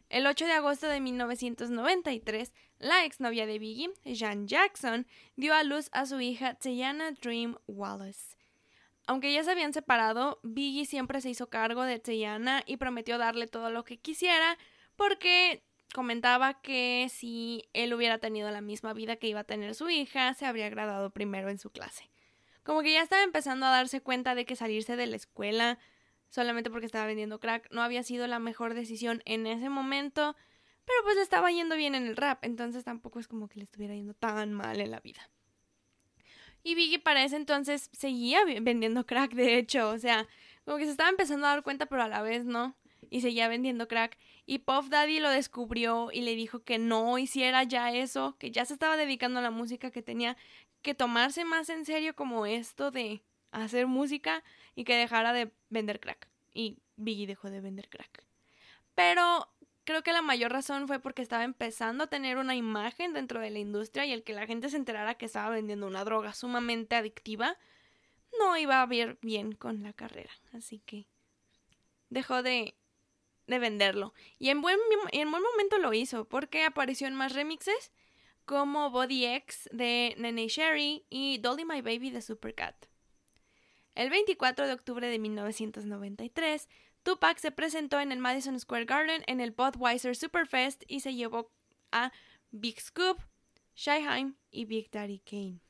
[0.09, 5.91] El 8 de agosto de 1993, la exnovia de Biggie, Jan Jackson, dio a luz
[5.93, 8.39] a su hija Teyana Dream Wallace.
[9.07, 13.47] Aunque ya se habían separado, Biggie siempre se hizo cargo de Teyana y prometió darle
[13.47, 14.57] todo lo que quisiera
[14.97, 19.91] porque comentaba que si él hubiera tenido la misma vida que iba a tener su
[19.91, 22.09] hija, se habría graduado primero en su clase.
[22.63, 25.79] Como que ya estaba empezando a darse cuenta de que salirse de la escuela
[26.33, 30.35] solamente porque estaba vendiendo crack no había sido la mejor decisión en ese momento,
[30.87, 33.65] pero pues le estaba yendo bien en el rap, entonces tampoco es como que le
[33.65, 35.31] estuviera yendo tan mal en la vida.
[36.65, 40.27] Y Biggie para ese entonces seguía vendiendo crack, de hecho, o sea,
[40.65, 42.77] como que se estaba empezando a dar cuenta, pero a la vez no.
[43.11, 44.17] Y seguía vendiendo crack.
[44.47, 48.65] Y Puff Daddy lo descubrió y le dijo que no hiciera ya eso, que ya
[48.65, 50.37] se estaba dedicando a la música, que tenía
[50.83, 54.43] que tomarse más en serio como esto de hacer música
[54.75, 56.29] y que dejara de vender crack.
[56.53, 58.25] Y Biggie dejó de vender crack.
[58.95, 59.49] Pero
[59.85, 63.51] creo que la mayor razón fue porque estaba empezando a tener una imagen dentro de
[63.51, 66.97] la industria y el que la gente se enterara que estaba vendiendo una droga sumamente
[66.97, 67.57] adictiva
[68.39, 70.33] no iba a ver bien con la carrera.
[70.53, 71.07] Así que
[72.09, 72.75] dejó de,
[73.47, 74.15] de venderlo.
[74.39, 74.79] Y en buen,
[75.13, 77.93] en buen momento lo hizo porque apareció en más remixes
[78.45, 82.92] como Body X de Nene Sherry y Dolly My Baby de Supercat.
[83.95, 86.69] El 24 de octubre de 1993,
[87.03, 91.51] Tupac se presentó en el Madison Square Garden en el Budweiser Superfest y se llevó
[91.91, 92.13] a
[92.51, 93.19] Big Scoop,
[93.75, 95.61] Shyheim y Big Daddy Kane.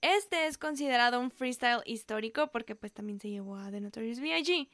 [0.00, 4.68] Este es considerado un freestyle histórico porque pues también se llevó a The Notorious B.I.G.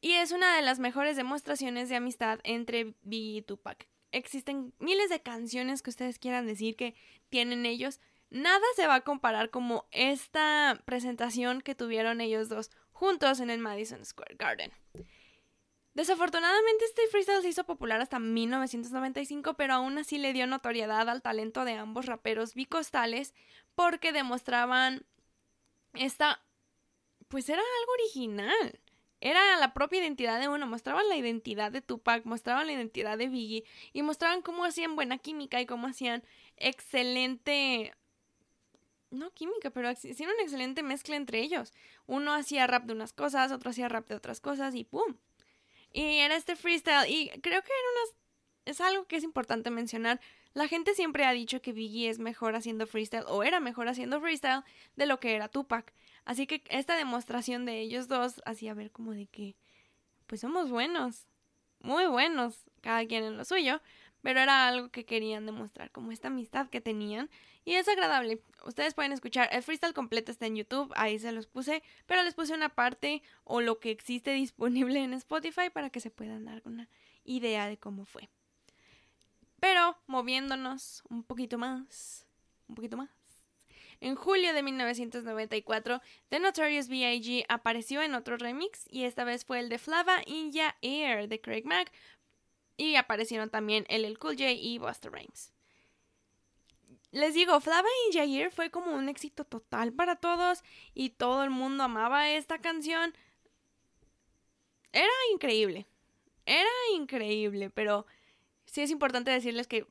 [0.00, 3.88] Y es una de las mejores demostraciones de amistad entre Biggie y Tupac.
[4.12, 6.94] Existen miles de canciones que ustedes quieran decir que
[7.28, 8.00] tienen ellos.
[8.30, 13.58] Nada se va a comparar como esta presentación que tuvieron ellos dos juntos en el
[13.58, 14.72] Madison Square Garden.
[15.94, 21.22] Desafortunadamente este freestyle se hizo popular hasta 1995, pero aún así le dio notoriedad al
[21.22, 23.34] talento de ambos raperos bicostales
[23.74, 25.06] porque demostraban
[25.94, 26.40] esta...
[27.26, 28.80] pues era algo original.
[29.20, 33.28] Era la propia identidad de uno, mostraban la identidad de Tupac, mostraban la identidad de
[33.28, 36.22] Biggie y mostraban cómo hacían buena química y cómo hacían
[36.56, 37.92] excelente
[39.10, 41.72] no química, pero hicieron una excelente mezcla entre ellos.
[42.06, 45.16] Uno hacía rap de unas cosas, otro hacía rap de otras cosas y ¡pum!
[45.92, 48.16] Y era este freestyle y creo que era unas...
[48.66, 50.20] es algo que es importante mencionar.
[50.54, 54.20] La gente siempre ha dicho que Biggie es mejor haciendo freestyle o era mejor haciendo
[54.20, 54.64] freestyle
[54.96, 55.94] de lo que era Tupac.
[56.24, 59.56] Así que esta demostración de ellos dos hacía ver como de que
[60.26, 61.26] pues somos buenos,
[61.80, 63.80] muy buenos, cada quien en lo suyo,
[64.28, 67.30] pero era algo que querían demostrar, como esta amistad que tenían.
[67.64, 68.42] Y es agradable.
[68.66, 72.34] Ustedes pueden escuchar, el freestyle completo está en YouTube, ahí se los puse, pero les
[72.34, 76.60] puse una parte o lo que existe disponible en Spotify para que se puedan dar
[76.66, 76.90] una
[77.24, 78.28] idea de cómo fue.
[79.60, 82.26] Pero moviéndonos un poquito más,
[82.68, 83.08] un poquito más.
[84.00, 87.46] En julio de 1994, The Notorious B.I.G.
[87.48, 91.64] apareció en otro remix y esta vez fue el de Flava India Air de Craig
[91.64, 91.90] Mack
[92.78, 95.52] y aparecieron también el Cool J y Buster Rhymes.
[97.10, 100.62] Les digo, Flava y Jair fue como un éxito total para todos
[100.94, 103.14] y todo el mundo amaba esta canción.
[104.92, 105.86] Era increíble.
[106.46, 108.06] Era increíble, pero
[108.64, 109.86] sí es importante decirles que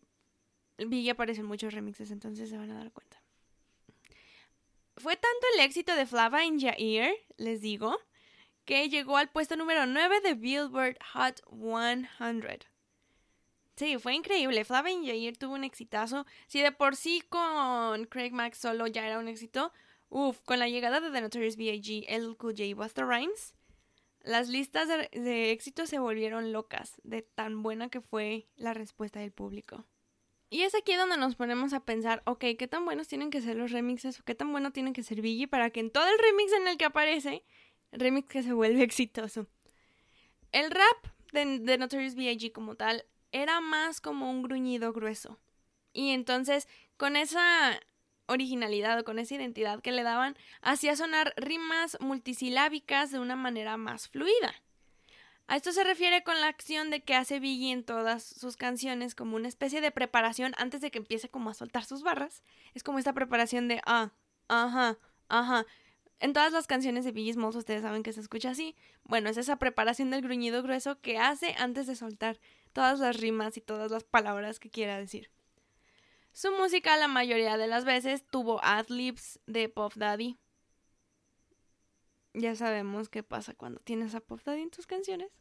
[0.77, 3.21] Biggie aparece en muchos remixes, entonces se van a dar cuenta.
[4.95, 7.99] Fue tanto el éxito de Flava y Jair, les digo,
[8.65, 12.09] que llegó al puesto número 9 de Billboard Hot 100.
[13.77, 14.65] Sí, fue increíble.
[14.65, 16.25] Flavin Jair tuvo un exitazo.
[16.47, 19.71] Si de por sí con Craig Max solo ya era un éxito,
[20.09, 23.53] uff, con la llegada de The Notorious B.I.G., El Cool J y Buster Rhymes,
[24.23, 29.31] las listas de, éxito se volvieron locas de tan buena que fue la respuesta del
[29.31, 29.85] público.
[30.49, 33.57] Y es aquí donde nos ponemos a pensar, ok, ¿qué tan buenos tienen que ser
[33.57, 36.17] los remixes o qué tan bueno tienen que ser Biggie para que en todo el
[36.17, 37.43] remix en el que aparece,
[37.91, 39.45] remix que se vuelve exitoso?
[40.51, 42.51] El rap de, de Notorious B.I.G.
[42.51, 45.39] como tal era más como un gruñido grueso.
[45.93, 46.67] Y entonces,
[46.97, 47.79] con esa
[48.27, 53.77] originalidad o con esa identidad que le daban, hacía sonar rimas multisilábicas de una manera
[53.77, 54.53] más fluida.
[55.49, 59.15] A esto se refiere con la acción de que hace Biggie en todas sus canciones
[59.15, 62.43] como una especie de preparación antes de que empiece como a soltar sus barras.
[62.73, 64.11] Es como esta preparación de ah,
[64.49, 64.97] ajá,
[65.29, 65.65] ajá.
[66.19, 68.75] En todas las canciones de Biggie Smalls ustedes saben que se escucha así.
[69.05, 72.39] Bueno, es esa preparación del gruñido grueso que hace antes de soltar
[72.77, 75.31] todas las rimas y todas las palabras que quiera decir.
[76.31, 80.37] Su música la mayoría de las veces tuvo ad-libs de Puff Daddy
[82.37, 85.31] ya sabemos qué pasa cuando tienes a Puff Daddy en tus canciones.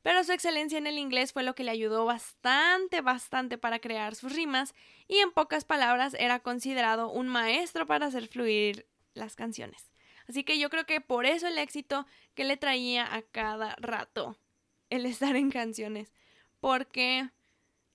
[0.00, 4.14] Pero su excelencia en el inglés fue lo que le ayudó bastante, bastante para crear
[4.14, 4.74] sus rimas
[5.06, 9.90] y en pocas palabras era considerado un maestro para hacer fluir las canciones.
[10.26, 14.38] Así que yo creo que por eso el éxito que le traía a cada rato
[14.88, 16.12] el estar en canciones.
[16.64, 17.28] Porque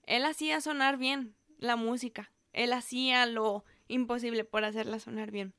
[0.03, 2.31] él hacía sonar bien la música.
[2.53, 5.55] Él hacía lo imposible por hacerla sonar bien.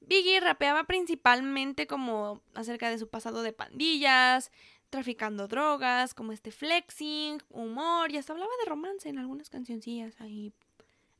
[0.00, 4.50] Biggie rapeaba principalmente como acerca de su pasado de pandillas,
[4.88, 10.54] traficando drogas, como este flexing, humor, y hasta hablaba de romance en algunas cancioncillas ahí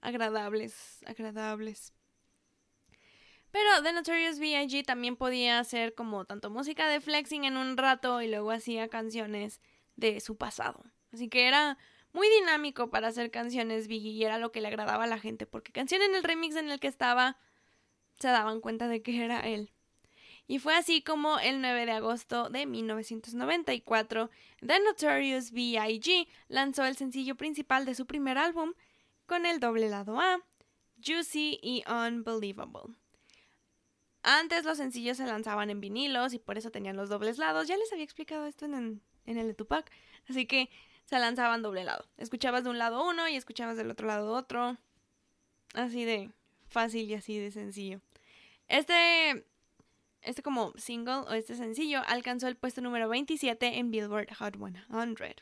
[0.01, 1.93] agradables, agradables.
[3.51, 4.87] Pero The Notorious B.I.G.
[4.87, 9.61] también podía hacer como tanto música de flexing en un rato y luego hacía canciones
[9.97, 10.85] de su pasado.
[11.13, 11.79] Así que era
[12.13, 15.47] muy dinámico para hacer canciones Biggie y era lo que le agradaba a la gente,
[15.47, 17.37] porque canción en el remix en el que estaba
[18.19, 19.71] se daban cuenta de que era él.
[20.49, 24.31] Y fue así como el 9 de agosto de 1994,
[24.65, 26.29] The Notorious B.I.G.
[26.49, 28.75] lanzó el sencillo principal de su primer álbum
[29.27, 30.39] con el doble lado A,
[31.05, 32.95] Juicy y Unbelievable.
[34.23, 37.69] Antes los sencillos se lanzaban en vinilos y por eso tenían los dobles lados.
[37.69, 39.91] Ya les había explicado esto en, en el de Tupac.
[40.29, 40.71] Así que
[41.05, 42.07] se lanzaban doble lado.
[42.17, 44.77] Escuchabas de un lado uno y escuchabas del otro lado otro.
[45.75, 46.31] Así de
[46.69, 48.01] fácil y así de sencillo.
[48.69, 49.47] Este,
[50.23, 55.37] este como single o este sencillo alcanzó el puesto número 27 en Billboard Hot 100.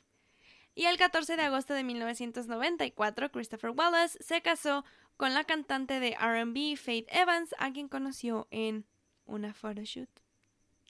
[0.77, 4.85] Y el 14 de agosto de 1994, Christopher Wallace se casó
[5.17, 8.85] con la cantante de RB Faith Evans, a quien conoció en
[9.25, 10.11] una photoshoot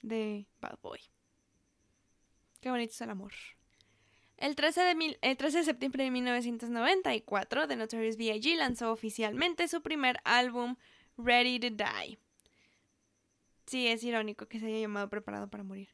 [0.01, 0.99] de Bad Boy.
[2.65, 3.31] Qué bonito es el amor.
[4.37, 8.55] El 13, de el 13 de septiembre de 1994, The Notorious B.I.G.
[8.55, 10.75] lanzó oficialmente su primer álbum,
[11.15, 12.17] Ready to Die.
[13.67, 15.89] Sí, es irónico que se haya llamado Preparado para Morir.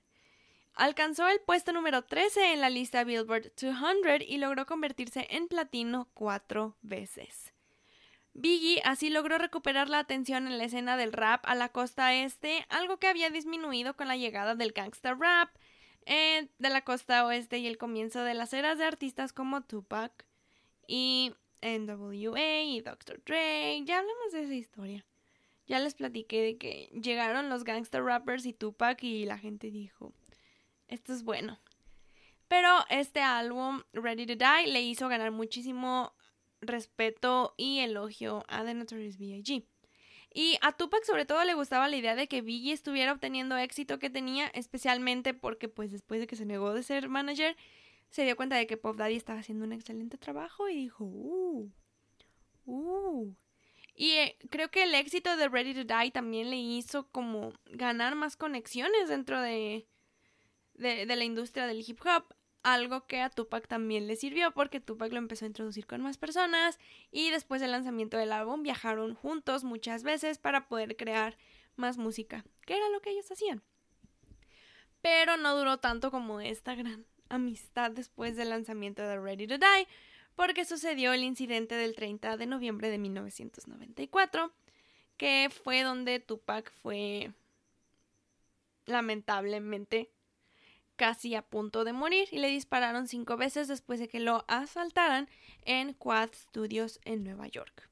[0.73, 6.07] Alcanzó el puesto número 13 en la lista Billboard 200 y logró convertirse en platino
[6.13, 7.53] cuatro veces.
[8.33, 12.65] Biggie así logró recuperar la atención en la escena del rap a la costa este,
[12.69, 15.49] algo que había disminuido con la llegada del gangsta rap
[16.05, 20.25] eh, de la costa oeste y el comienzo de las eras de artistas como Tupac
[20.87, 23.21] y NWA y Dr.
[23.25, 23.81] Dre.
[23.85, 25.05] Ya hablamos de esa historia.
[25.67, 30.13] Ya les platiqué de que llegaron los gangster rappers y Tupac y la gente dijo,
[30.87, 31.59] esto es bueno.
[32.47, 36.13] Pero este álbum, Ready to Die, le hizo ganar muchísimo
[36.59, 39.65] respeto y elogio a The Notorious B.I.G.
[40.33, 43.99] Y a Tupac sobre todo le gustaba la idea de que Biggie estuviera obteniendo éxito
[43.99, 47.57] que tenía, especialmente porque pues después de que se negó de ser manager,
[48.09, 51.69] se dio cuenta de que Pop Daddy estaba haciendo un excelente trabajo y dijo, uh,
[52.65, 53.35] uh,
[53.95, 58.15] y eh, creo que el éxito de Ready to Die también le hizo como ganar
[58.15, 59.87] más conexiones dentro de,
[60.73, 62.33] de, la industria del hip hop.
[62.63, 66.17] Algo que a Tupac también le sirvió porque Tupac lo empezó a introducir con más
[66.17, 66.77] personas
[67.11, 71.37] y después del lanzamiento del álbum viajaron juntos muchas veces para poder crear
[71.75, 73.63] más música, que era lo que ellos hacían.
[75.01, 79.87] Pero no duró tanto como esta gran amistad después del lanzamiento de Ready to Die,
[80.35, 84.51] porque sucedió el incidente del 30 de noviembre de 1994,
[85.17, 87.31] que fue donde Tupac fue
[88.85, 90.09] lamentablemente
[91.01, 95.27] casi a punto de morir y le dispararon cinco veces después de que lo asaltaran
[95.63, 97.89] en Quad Studios en Nueva York.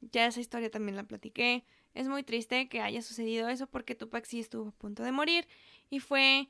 [0.00, 1.66] Ya esa historia también la platiqué.
[1.92, 5.46] Es muy triste que haya sucedido eso porque Tupac sí estuvo a punto de morir
[5.90, 6.48] y fue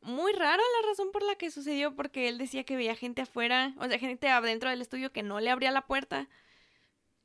[0.00, 3.74] muy rara la razón por la que sucedió, porque él decía que veía gente afuera,
[3.78, 6.28] o sea, gente adentro del estudio que no le abría la puerta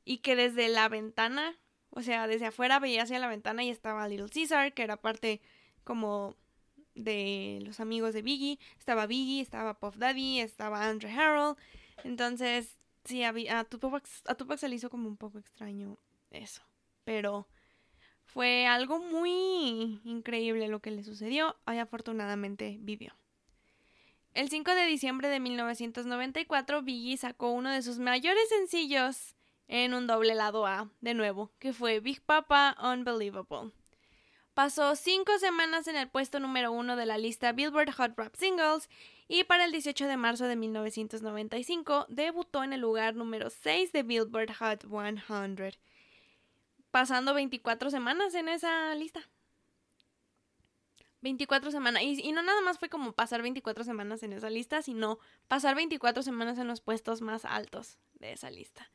[0.04, 1.56] y que desde la ventana,
[1.90, 5.40] o sea, desde afuera veía hacia la ventana y estaba Little Caesar, que era parte
[5.84, 6.34] como
[6.94, 11.56] de los amigos de Biggie, estaba Biggie, estaba Puff Daddy, estaba Andre Harrell,
[12.04, 15.98] entonces sí, a, a, Tupac, a Tupac se le hizo como un poco extraño
[16.30, 16.62] eso,
[17.04, 17.46] pero
[18.24, 23.14] fue algo muy increíble lo que le sucedió y afortunadamente vivió.
[24.34, 29.36] El 5 de diciembre de 1994, Biggie sacó uno de sus mayores sencillos
[29.68, 33.70] en un doble lado A, de nuevo, que fue Big Papa Unbelievable.
[34.54, 38.88] Pasó cinco semanas en el puesto número uno de la lista Billboard Hot Rap Singles
[39.26, 44.04] y para el 18 de marzo de 1995 debutó en el lugar número 6 de
[44.04, 45.74] Billboard Hot 100,
[46.92, 49.28] pasando 24 semanas en esa lista.
[51.22, 52.02] 24 semanas.
[52.04, 55.74] Y, y, no nada más fue como pasar 24 semanas en esa lista, sino pasar
[55.74, 58.88] 24 semanas en los puestos más altos de esa lista.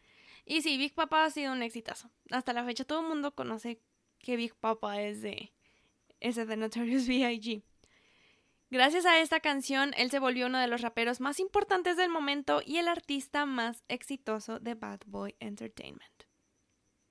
[0.46, 2.10] Y sí, Big Papa ha sido un exitazo.
[2.32, 3.82] Hasta la fecha todo el mundo conoce
[4.20, 5.52] que Big Papa es de,
[6.20, 7.64] ese de Notorious B.I.G.
[8.72, 12.62] Gracias a esta canción, él se volvió uno de los raperos más importantes del momento
[12.64, 16.24] y el artista más exitoso de Bad Boy Entertainment.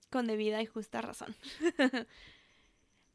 [0.08, 1.34] Con debida y justa razón.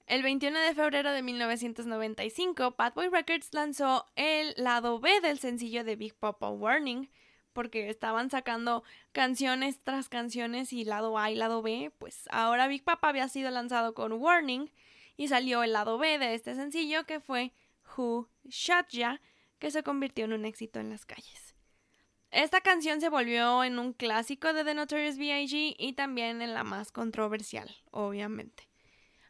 [0.08, 5.86] el 21 de febrero de 1995, Bad Boy Records lanzó el lado B del sencillo
[5.86, 7.10] de Big Papa Warning,
[7.54, 12.84] porque estaban sacando canciones tras canciones y lado A y lado B, pues ahora Big
[12.84, 14.70] Papa había sido lanzado con Warning
[15.16, 17.54] y salió el lado B de este sencillo que fue
[17.96, 19.22] Who Shot Ya,
[19.60, 21.56] que se convirtió en un éxito en las calles.
[22.32, 25.76] Esta canción se volvió en un clásico de The Notorious B.I.G.
[25.78, 28.68] y también en la más controversial, obviamente.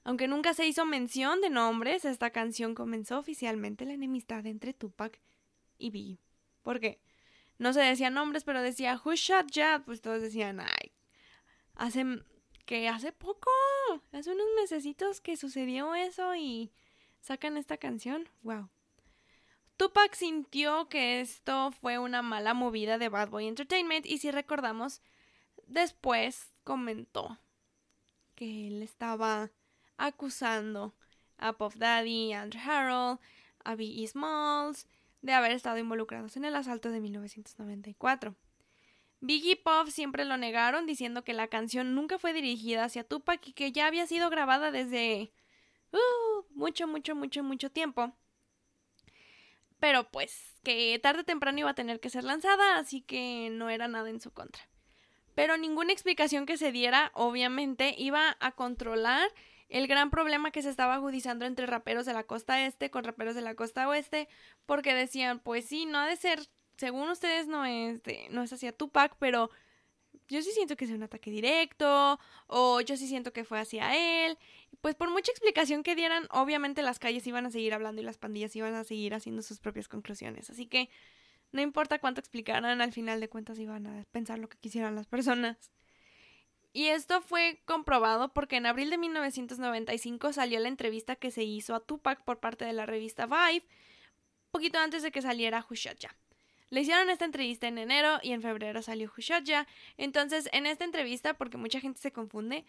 [0.06, 5.20] Aunque nunca se hizo mención de nombres, esta canción comenzó oficialmente la enemistad entre Tupac
[5.78, 6.20] y Biggie.
[6.62, 7.02] ¿Por qué?
[7.64, 10.92] No se decían nombres, pero decía Who Shot Ya, pues todos decían, ay,
[11.76, 12.06] hace
[12.66, 13.50] que hace poco,
[14.12, 16.72] hace unos mesecitos que sucedió eso y
[17.22, 18.30] sacan esta canción.
[18.42, 18.70] Wow.
[19.78, 25.02] Tupac sintió que esto fue una mala movida de Bad Boy Entertainment y si recordamos,
[25.66, 27.40] después comentó
[28.36, 29.52] que él estaba
[29.98, 30.94] acusando
[31.38, 33.20] a Puff Daddy, Andrew Harrell,
[33.64, 34.08] a B.E.
[34.08, 34.86] Smalls,
[35.24, 38.36] de haber estado involucrados en el asalto de 1994.
[39.22, 43.54] Biggie Puff siempre lo negaron, diciendo que la canción nunca fue dirigida hacia Tupac y
[43.54, 45.32] que ya había sido grabada desde
[45.94, 48.14] uh, mucho, mucho, mucho, mucho tiempo.
[49.80, 53.70] Pero pues que tarde o temprano iba a tener que ser lanzada, así que no
[53.70, 54.68] era nada en su contra.
[55.36, 59.30] Pero ninguna explicación que se diera, obviamente, iba a controlar
[59.70, 63.36] el gran problema que se estaba agudizando entre raperos de la costa este con raperos
[63.36, 64.28] de la costa oeste,
[64.66, 66.40] porque decían, pues sí, no ha de ser,
[66.78, 69.50] según ustedes no es de, no es hacia Tupac, pero
[70.28, 74.26] yo sí siento que es un ataque directo, o yo sí siento que fue hacia
[74.26, 74.38] él.
[74.82, 78.18] Pues por mucha explicación que dieran, obviamente las calles iban a seguir hablando y las
[78.18, 80.50] pandillas iban a seguir haciendo sus propias conclusiones.
[80.50, 80.90] Así que
[81.52, 85.08] no importa cuánto explicaran, al final de cuentas iban a pensar lo que quisieran las
[85.08, 85.72] personas.
[86.74, 91.76] Y esto fue comprobado porque en abril de 1995 salió la entrevista que se hizo
[91.76, 93.66] a Tupac por parte de la revista Vibe,
[94.50, 95.66] poquito antes de que saliera
[96.00, 96.16] Ya.
[96.72, 99.12] Le hicieron esta entrevista en enero y en febrero salió
[99.44, 99.68] Ya.
[99.98, 102.66] Entonces, en esta entrevista, porque mucha gente se confunde,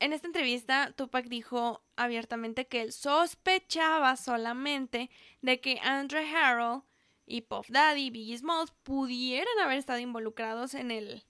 [0.00, 5.10] en esta entrevista Tupac dijo abiertamente que él sospechaba solamente
[5.42, 6.82] de que Andre Harrell
[7.24, 11.24] y Puff Daddy y Biggie Smalls pudieran haber estado involucrados en el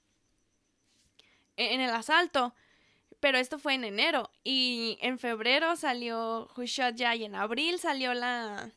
[1.57, 2.55] en el asalto.
[3.21, 4.31] Pero esto fue en enero.
[4.43, 8.73] Y en febrero salió Who Ya y en abril salió la,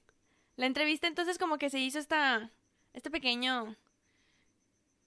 [0.55, 1.07] la entrevista.
[1.07, 2.51] Entonces como que se hizo esta,
[2.93, 3.75] este pequeño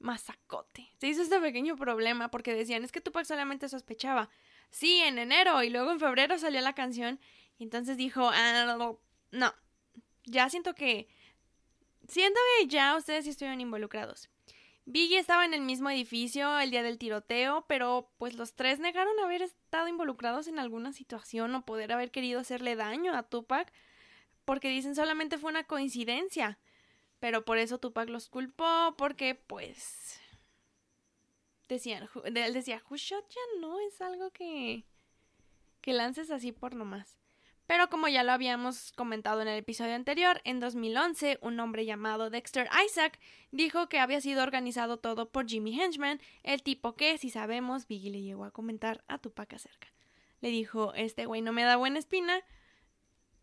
[0.01, 0.93] masacote.
[0.99, 4.29] Se hizo este pequeño problema porque decían es que Tupac solamente sospechaba.
[4.71, 7.21] Sí, en enero y luego en febrero salió la canción.
[7.59, 8.97] Y entonces dijo, ah,
[9.31, 9.55] no,
[10.25, 11.09] ya siento que...
[12.07, 14.31] Siento que ya ustedes sí estuvieron involucrados.
[14.91, 19.21] Biggie estaba en el mismo edificio el día del tiroteo, pero pues los tres negaron
[19.21, 23.71] haber estado involucrados en alguna situación o poder haber querido hacerle daño a Tupac,
[24.47, 26.59] porque dicen solamente fue una coincidencia.
[27.21, 30.23] Pero por eso Tupac los culpó, porque pues
[31.69, 34.87] decían, él decía, Who ya no es algo que
[35.83, 37.18] que lances así por nomás.
[37.69, 42.31] Pero como ya lo habíamos comentado en el episodio anterior, en 2011 un hombre llamado
[42.31, 47.29] Dexter Isaac dijo que había sido organizado todo por Jimmy Henchman, el tipo que, si
[47.29, 49.93] sabemos, Biggie le llegó a comentar a Tupac acerca.
[50.41, 52.41] Le dijo, este güey no me da buena espina.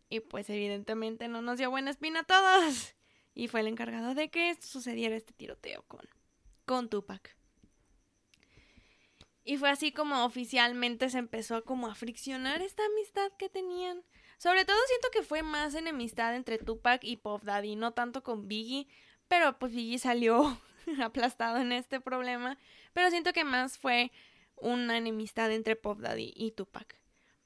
[0.08, 2.96] Y pues evidentemente no nos dio buena espina a todos.
[3.32, 6.02] Y fue el encargado de que sucediera este tiroteo con,
[6.64, 7.36] con Tupac.
[9.44, 14.02] Y fue así como oficialmente se empezó como a friccionar esta amistad que tenían.
[14.38, 18.48] Sobre todo siento que fue más enemistad entre Tupac y Puff Daddy, no tanto con
[18.48, 18.86] Biggie,
[19.28, 20.60] pero pues Biggie salió
[21.02, 22.58] aplastado en este problema,
[22.92, 24.12] pero siento que más fue
[24.56, 26.98] una enemistad entre Puff Daddy y Tupac.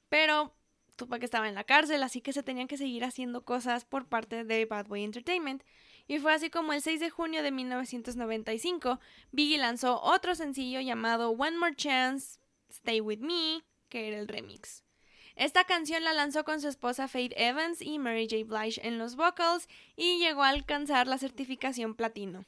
[0.09, 0.55] Pero
[0.97, 4.45] Tupac estaba en la cárcel, así que se tenían que seguir haciendo cosas por parte
[4.45, 5.63] de Bad Boy Entertainment.
[6.07, 8.99] Y fue así como el 6 de junio de 1995,
[9.31, 14.85] Biggie lanzó otro sencillo llamado One More Chance, Stay With Me, que era el remix.
[15.41, 18.45] Esta canción la lanzó con su esposa Faith Evans y Mary J.
[18.45, 22.45] Blige en los vocals y llegó a alcanzar la certificación platino.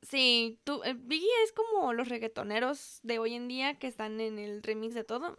[0.00, 4.38] Sí, tú, eh, Biggie es como los reggaetoneros de hoy en día que están en
[4.38, 5.36] el remix de todo.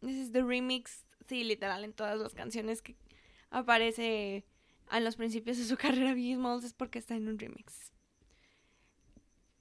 [0.00, 2.96] This is the remix, sí, literal, en todas las canciones que
[3.50, 4.44] aparece
[4.90, 7.92] en los principios de su carrera Biggie Smalls es porque está en un remix.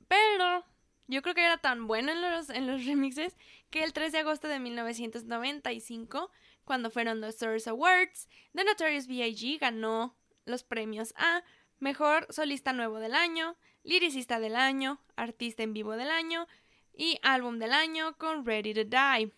[0.08, 0.66] Pero
[1.08, 3.36] yo creo que era tan bueno en los, en los remixes
[3.70, 6.32] que el 3 de agosto de 1995,
[6.64, 9.60] cuando fueron los Source Awards, The Notorious B.I.G.
[9.60, 11.44] ganó los premios a
[11.80, 16.48] Mejor Solista Nuevo del Año, Liricista del Año, Artista en Vivo del Año
[16.94, 19.32] y Álbum del Año con Ready to Die.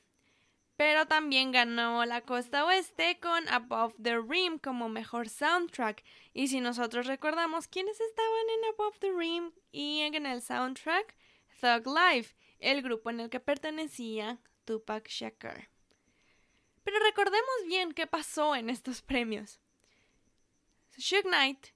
[0.77, 6.03] Pero también ganó la Costa Oeste con Above the Rim como mejor soundtrack.
[6.33, 11.16] Y si nosotros recordamos quiénes estaban en Above the Rim y en el soundtrack,
[11.59, 15.69] Thug Life, el grupo en el que pertenecía Tupac Shakur.
[16.83, 19.59] Pero recordemos bien qué pasó en estos premios.
[20.97, 21.67] Suge Knight,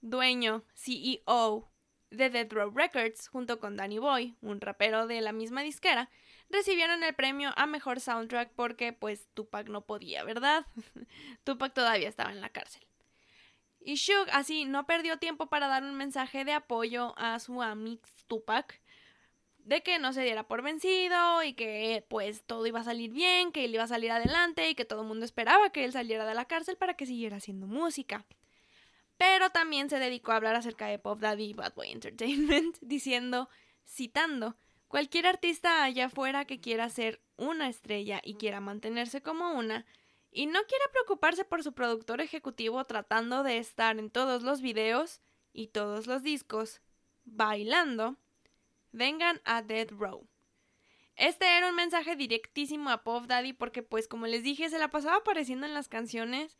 [0.00, 1.70] dueño, CEO
[2.10, 6.10] de Death Row Records, junto con Danny Boy, un rapero de la misma disquera,
[6.48, 10.66] recibieron el premio a mejor soundtrack porque pues Tupac no podía, ¿verdad?
[11.44, 12.86] Tupac todavía estaba en la cárcel.
[13.80, 18.02] Y Suge así no perdió tiempo para dar un mensaje de apoyo a su amigo
[18.28, 18.80] Tupac
[19.64, 23.50] de que no se diera por vencido y que pues todo iba a salir bien,
[23.50, 26.26] que él iba a salir adelante y que todo el mundo esperaba que él saliera
[26.26, 28.26] de la cárcel para que siguiera haciendo música.
[29.16, 33.48] Pero también se dedicó a hablar acerca de Pop Daddy y Bad Boy Entertainment, diciendo,
[33.86, 34.56] citando,
[34.88, 39.86] cualquier artista allá afuera que quiera ser una estrella y quiera mantenerse como una,
[40.30, 45.22] y no quiera preocuparse por su productor ejecutivo tratando de estar en todos los videos
[45.52, 46.82] y todos los discos,
[47.24, 48.18] bailando,
[48.94, 50.26] vengan a Dead Row.
[51.16, 54.90] Este era un mensaje directísimo a Puff Daddy porque pues como les dije se la
[54.90, 56.56] pasaba apareciendo en las canciones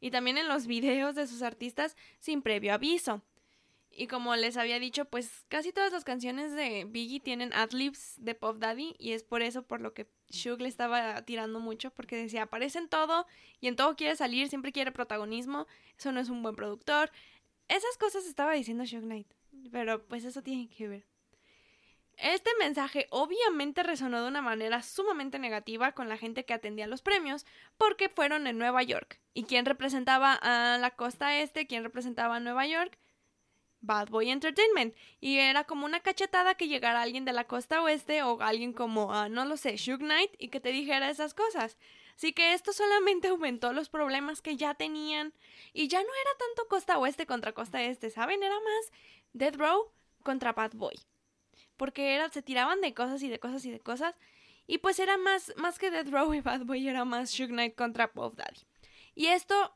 [0.00, 3.22] y también en los videos de sus artistas sin previo aviso.
[3.90, 8.34] Y como les había dicho, pues casi todas las canciones de Biggie tienen adlibs de
[8.34, 12.16] Puff Daddy y es por eso por lo que Shug le estaba tirando mucho porque
[12.16, 13.26] decía, aparece en todo
[13.60, 15.66] y en todo quiere salir, siempre quiere protagonismo,
[15.98, 17.10] eso no es un buen productor.
[17.66, 19.32] Esas cosas estaba diciendo Shug Knight,
[19.72, 21.17] pero pues eso tiene que ver.
[22.20, 27.00] Este mensaje obviamente resonó de una manera sumamente negativa con la gente que atendía los
[27.00, 27.46] premios
[27.76, 29.20] porque fueron en Nueva York.
[29.34, 31.68] ¿Y quién representaba a la costa este?
[31.68, 32.98] ¿Quién representaba a Nueva York?
[33.82, 34.96] Bad Boy Entertainment.
[35.20, 39.14] Y era como una cachetada que llegara alguien de la costa oeste o alguien como,
[39.14, 41.78] ah, no lo sé, Shug Knight y que te dijera esas cosas.
[42.16, 45.34] Así que esto solamente aumentó los problemas que ya tenían.
[45.72, 48.42] Y ya no era tanto costa oeste contra costa este, ¿saben?
[48.42, 48.92] Era más
[49.34, 49.92] Death Row
[50.24, 50.96] contra Bad Boy
[51.78, 54.14] porque era, se tiraban de cosas y de cosas y de cosas.
[54.66, 57.74] Y pues era más, más que Death Row y Bad Boy, era más Shug Knight
[57.74, 58.60] contra Puff Daddy.
[59.14, 59.74] Y esto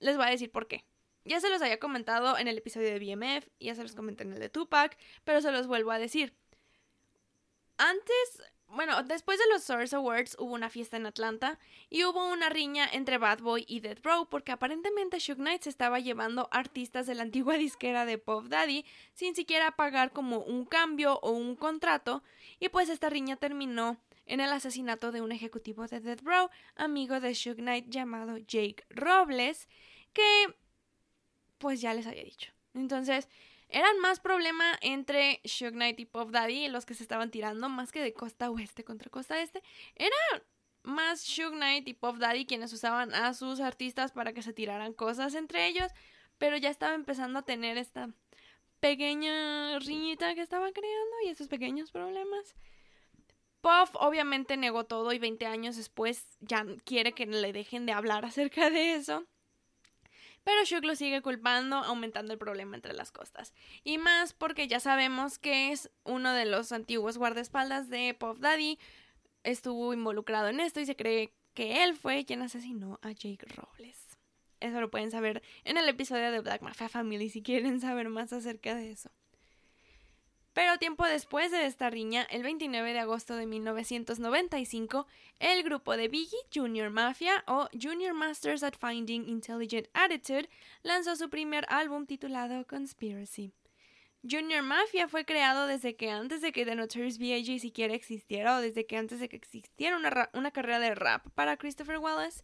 [0.00, 0.84] les voy a decir por qué.
[1.24, 4.34] Ya se los había comentado en el episodio de BMF, ya se los comenté en
[4.34, 6.36] el de Tupac, pero se los vuelvo a decir.
[7.78, 8.42] Antes
[8.74, 11.58] bueno, después de los Source Awards hubo una fiesta en Atlanta
[11.90, 15.70] y hubo una riña entre Bad Boy y Death Row porque aparentemente Shook Knight se
[15.70, 20.64] estaba llevando artistas de la antigua disquera de Pop Daddy sin siquiera pagar como un
[20.64, 22.22] cambio o un contrato
[22.60, 27.20] y pues esta riña terminó en el asesinato de un ejecutivo de Death Row, amigo
[27.20, 29.68] de Shook Knight llamado Jake Robles,
[30.12, 30.56] que
[31.58, 32.52] pues ya les había dicho.
[32.74, 33.28] Entonces,
[33.74, 37.90] eran más problema entre Shug Knight y Pop Daddy, los que se estaban tirando, más
[37.90, 39.64] que de costa oeste contra costa este.
[39.96, 40.14] Era
[40.84, 44.92] más Shug Knight y Pop Daddy quienes usaban a sus artistas para que se tiraran
[44.92, 45.90] cosas entre ellos,
[46.38, 48.10] pero ya estaba empezando a tener esta
[48.78, 52.54] pequeña riñita que estaba creando y estos pequeños problemas.
[53.60, 58.24] Puff obviamente negó todo y 20 años después ya quiere que le dejen de hablar
[58.24, 59.26] acerca de eso.
[60.44, 63.54] Pero Shug lo sigue culpando, aumentando el problema entre las costas.
[63.82, 68.78] Y más porque ya sabemos que es uno de los antiguos guardaespaldas de Puff Daddy.
[69.42, 74.18] Estuvo involucrado en esto y se cree que él fue quien asesinó a Jake Robles.
[74.60, 78.32] Eso lo pueden saber en el episodio de Black Mafia Family si quieren saber más
[78.32, 79.10] acerca de eso.
[80.54, 85.08] Pero tiempo después de esta riña, el 29 de agosto de 1995,
[85.40, 90.48] el grupo de Biggie Junior Mafia o Junior Masters at Finding Intelligent Attitude
[90.84, 93.52] lanzó su primer álbum titulado Conspiracy.
[94.22, 97.58] Junior Mafia fue creado desde que antes de que The Notorious B.I.G.
[97.58, 101.56] siquiera existiera o desde que antes de que existiera una, una carrera de rap para
[101.56, 102.42] Christopher Wallace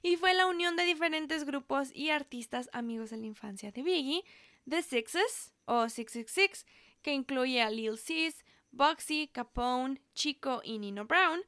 [0.00, 4.24] y fue la unión de diferentes grupos y artistas amigos de la infancia de Biggie,
[4.66, 6.64] The Sixes o 666,
[7.02, 11.40] que incluye a Lil Sis, Boxy, Capone, Chico y Nino Brown,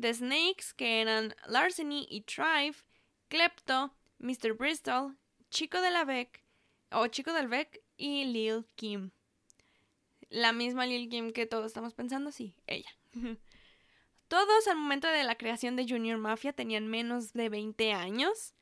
[0.00, 2.76] The Snakes, que eran Larceny y Thrive,
[3.28, 4.54] Klepto, Mr.
[4.54, 5.16] Bristol,
[5.50, 6.42] Chico de la Beck,
[6.90, 9.10] o Chico del Beck y Lil Kim.
[10.30, 12.90] La misma Lil Kim que todos estamos pensando, sí, ella.
[14.28, 18.54] Todos al momento de la creación de Junior Mafia tenían menos de 20 años,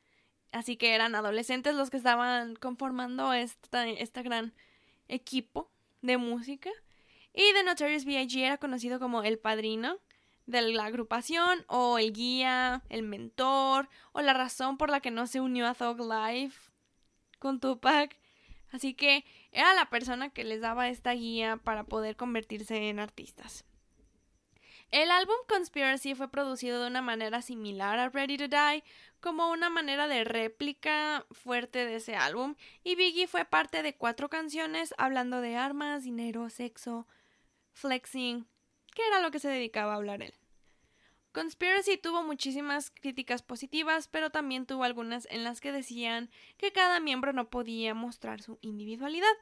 [0.51, 4.53] así que eran adolescentes los que estaban conformando este gran
[5.09, 5.71] equipo
[6.03, 6.71] de música.
[7.33, 8.45] Y The Notorious B.I.G.
[8.45, 9.99] era conocido como el padrino
[10.47, 15.27] de la agrupación o el guía, el mentor o la razón por la que no
[15.27, 16.71] se unió a Thug Life
[17.39, 18.19] con Tupac.
[18.71, 23.65] Así que era la persona que les daba esta guía para poder convertirse en artistas.
[24.93, 28.85] El álbum Conspiracy fue producido de una manera similar a Ready to Die,
[29.21, 34.29] como una manera de réplica fuerte de ese álbum, y Biggie fue parte de cuatro
[34.29, 37.09] canciones hablando de armas, dinero, sexo,
[37.73, 38.47] flexing,
[38.95, 40.35] que era lo que se dedicaba a hablar él.
[41.33, 46.29] Conspiracy tuvo muchísimas críticas positivas, pero también tuvo algunas en las que decían
[46.59, 49.33] que cada miembro no podía mostrar su individualidad.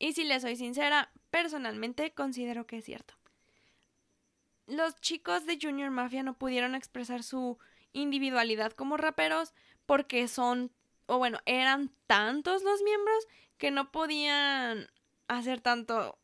[0.00, 3.14] Y si le soy sincera, personalmente considero que es cierto
[4.66, 7.58] los chicos de Junior Mafia no pudieron expresar su
[7.92, 9.54] individualidad como raperos
[9.86, 10.72] porque son,
[11.06, 13.26] o bueno, eran tantos los miembros
[13.58, 14.88] que no podían
[15.28, 16.18] hacer tanto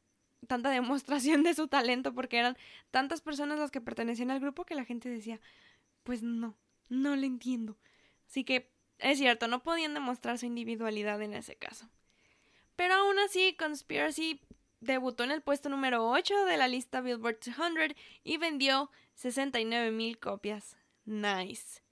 [0.47, 2.57] tanta demostración de su talento porque eran
[2.91, 5.41] tantas personas las que pertenecían al grupo que la gente decía,
[6.03, 6.57] pues no,
[6.89, 7.79] no le entiendo.
[8.29, 11.89] Así que es cierto, no podían demostrar su individualidad en ese caso.
[12.77, 14.41] Pero aún así, Conspiracy
[14.83, 20.19] debutó en el puesto número 8 de la lista Billboard 200 y vendió 69 mil
[20.19, 20.77] copias.
[21.05, 21.83] Nice.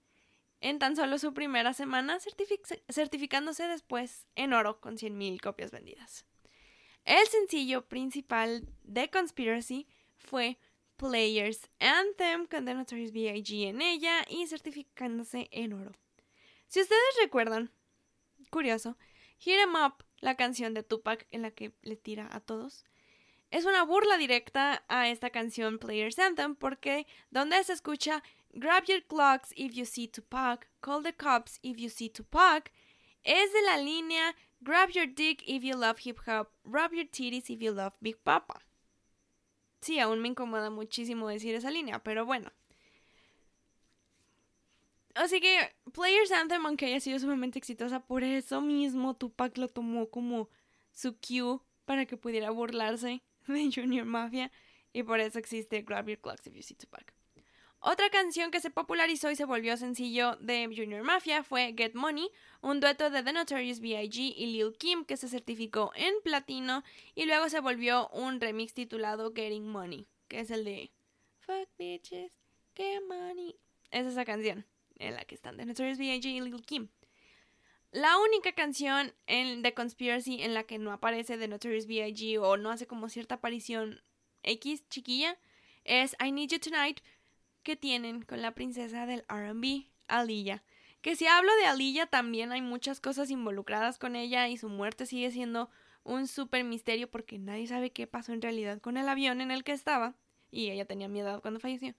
[0.60, 6.26] En tan solo su primera semana, certificándose después en oro con 100 mil copias vendidas.
[7.04, 9.86] El sencillo principal de Conspiracy
[10.18, 10.58] fue
[10.96, 13.68] Players Anthem con The Notorious B.I.G.
[13.68, 15.92] en ella y certificándose en oro.
[16.66, 17.70] Si ustedes recuerdan,
[18.50, 18.98] curioso,
[19.38, 22.84] Hit 'em Up la canción de Tupac en la que le tira a todos.
[23.50, 29.02] Es una burla directa a esta canción Players Anthem porque donde se escucha Grab your
[29.04, 32.72] clocks if you see Tupac, call the cops if you see Tupac,
[33.22, 37.48] es de la línea Grab your dick if you love hip hop, rub your titties
[37.48, 38.60] if you love Big Papa.
[39.80, 42.52] Sí, aún me incomoda muchísimo decir esa línea, pero bueno.
[45.14, 50.08] Así que Players Anthem, aunque haya sido sumamente exitosa, por eso mismo Tupac lo tomó
[50.08, 50.48] como
[50.92, 54.50] su cue para que pudiera burlarse de Junior Mafia
[54.92, 57.12] y por eso existe Grab Your Clocks If You See Tupac.
[57.82, 62.30] Otra canción que se popularizó y se volvió sencillo de Junior Mafia fue Get Money,
[62.60, 64.34] un dueto de The Notorious B.I.G.
[64.36, 66.84] y Lil Kim que se certificó en platino
[67.14, 70.92] y luego se volvió un remix titulado Getting Money, que es el de
[71.40, 72.30] Fuck bitches,
[72.74, 73.56] get money.
[73.90, 74.66] Es esa canción
[75.00, 76.26] en la que están The Notorious B.I.G.
[76.26, 76.88] y Lil Kim.
[77.92, 82.38] La única canción en The Conspiracy en la que no aparece The Notorious B.I.G.
[82.38, 84.00] o no hace como cierta aparición
[84.44, 85.36] X chiquilla
[85.84, 87.00] es I Need You Tonight
[87.62, 90.62] que tienen con la princesa del RB, Aliyah.
[91.02, 95.06] Que si hablo de Aliyah también hay muchas cosas involucradas con ella y su muerte
[95.06, 95.70] sigue siendo
[96.04, 99.64] un súper misterio porque nadie sabe qué pasó en realidad con el avión en el
[99.64, 100.14] que estaba
[100.50, 101.94] y ella tenía miedo cuando falleció.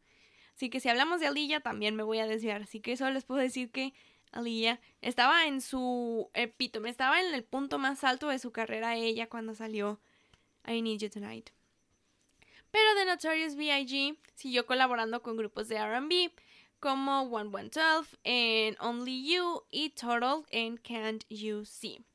[0.62, 2.62] Así que si hablamos de Aliyah también me voy a desviar.
[2.62, 3.96] Así que solo les puedo decir que
[4.32, 9.28] Aliyah estaba en su epítome, estaba en el punto más alto de su carrera ella
[9.28, 10.00] cuando salió
[10.68, 11.50] I Need You Tonight.
[12.70, 14.20] Pero The Notorious B.I.G.
[14.36, 16.32] siguió colaborando con grupos de RB
[16.80, 17.72] como One One
[18.24, 22.06] en Only You y Total en Can't You See.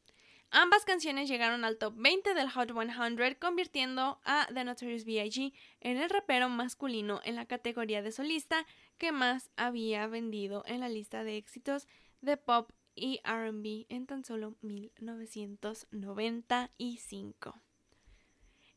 [0.51, 5.53] Ambas canciones llegaron al top 20 del Hot 100, convirtiendo a The Notorious B.I.G.
[5.81, 8.65] en el rapero masculino en la categoría de solista
[8.99, 11.89] que más había vendido en la lista de éxitos
[12.21, 17.61] de pop y RB en tan solo 1995.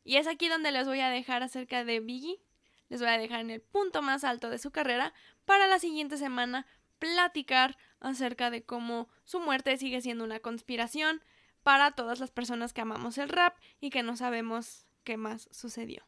[0.04, 2.40] Y es aquí donde les voy a dejar acerca de Biggie.
[2.88, 5.12] Les voy a dejar en el punto más alto de su carrera
[5.44, 6.66] para la siguiente semana
[6.98, 11.22] platicar acerca de cómo su muerte sigue siendo una conspiración,
[11.62, 16.06] para todas las personas que amamos el rap y que no sabemos qué más sucedió.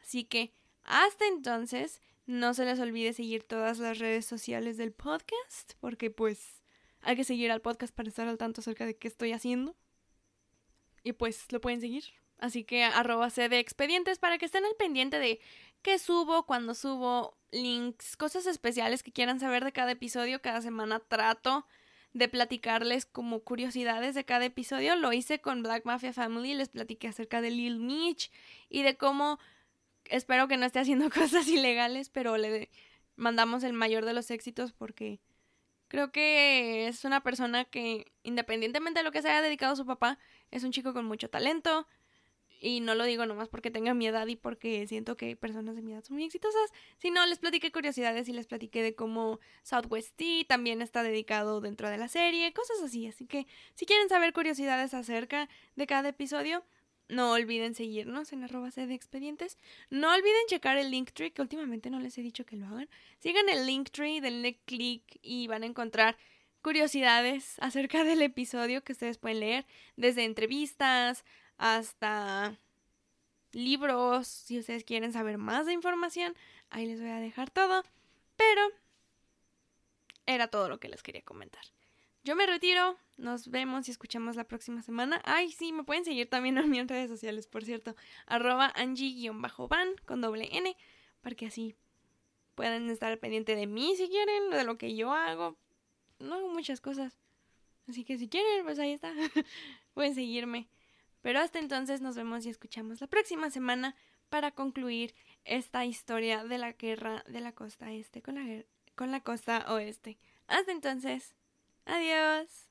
[0.00, 5.74] Así que hasta entonces, no se les olvide seguir todas las redes sociales del podcast,
[5.80, 6.62] porque pues
[7.00, 9.76] hay que seguir al podcast para estar al tanto acerca de qué estoy haciendo.
[11.02, 12.04] Y pues lo pueden seguir.
[12.38, 15.40] Así que arroba de expedientes para que estén al pendiente de
[15.82, 20.40] qué subo, cuándo subo, links, cosas especiales que quieran saber de cada episodio.
[20.40, 21.66] Cada semana trato
[22.12, 24.96] de platicarles como curiosidades de cada episodio.
[24.96, 28.30] Lo hice con Black Mafia Family, les platiqué acerca de Lil Mitch
[28.68, 29.38] y de cómo
[30.06, 32.70] espero que no esté haciendo cosas ilegales, pero le
[33.16, 35.20] mandamos el mayor de los éxitos porque
[35.88, 40.18] creo que es una persona que, independientemente de lo que se haya dedicado su papá,
[40.50, 41.86] es un chico con mucho talento.
[42.62, 45.82] Y no lo digo nomás porque tenga mi edad y porque siento que personas de
[45.82, 50.14] mi edad son muy exitosas, sino les platiqué curiosidades y les platiqué de cómo Southwest
[50.16, 53.06] T también está dedicado dentro de la serie, cosas así.
[53.06, 56.62] Así que si quieren saber curiosidades acerca de cada episodio,
[57.08, 59.58] no olviden seguirnos en arroba de expedientes.
[59.88, 62.88] No olviden checar el Linktree, que últimamente no les he dicho que lo hagan.
[63.18, 66.16] Sigan el Linktree, denle click y van a encontrar
[66.62, 71.24] curiosidades acerca del episodio que ustedes pueden leer, desde entrevistas
[71.60, 72.58] hasta
[73.52, 76.34] libros, si ustedes quieren saber más de información,
[76.70, 77.84] ahí les voy a dejar todo.
[78.36, 78.62] Pero
[80.24, 81.62] era todo lo que les quería comentar.
[82.24, 85.20] Yo me retiro, nos vemos y escuchamos la próxima semana.
[85.24, 87.94] Ay, sí, me pueden seguir también en mis redes sociales, por cierto.
[88.24, 90.74] Arroba Angie-van con doble N,
[91.20, 91.76] para que así
[92.54, 95.58] puedan estar pendiente de mí si quieren, de lo que yo hago.
[96.20, 97.18] No hago muchas cosas.
[97.86, 99.12] Así que si quieren, pues ahí está.
[99.92, 100.70] pueden seguirme.
[101.22, 103.94] Pero hasta entonces nos vemos y escuchamos la próxima semana
[104.28, 105.14] para concluir
[105.44, 108.64] esta historia de la guerra de la costa este con la,
[108.94, 110.18] con la costa oeste.
[110.46, 111.34] Hasta entonces.
[111.84, 112.69] Adiós.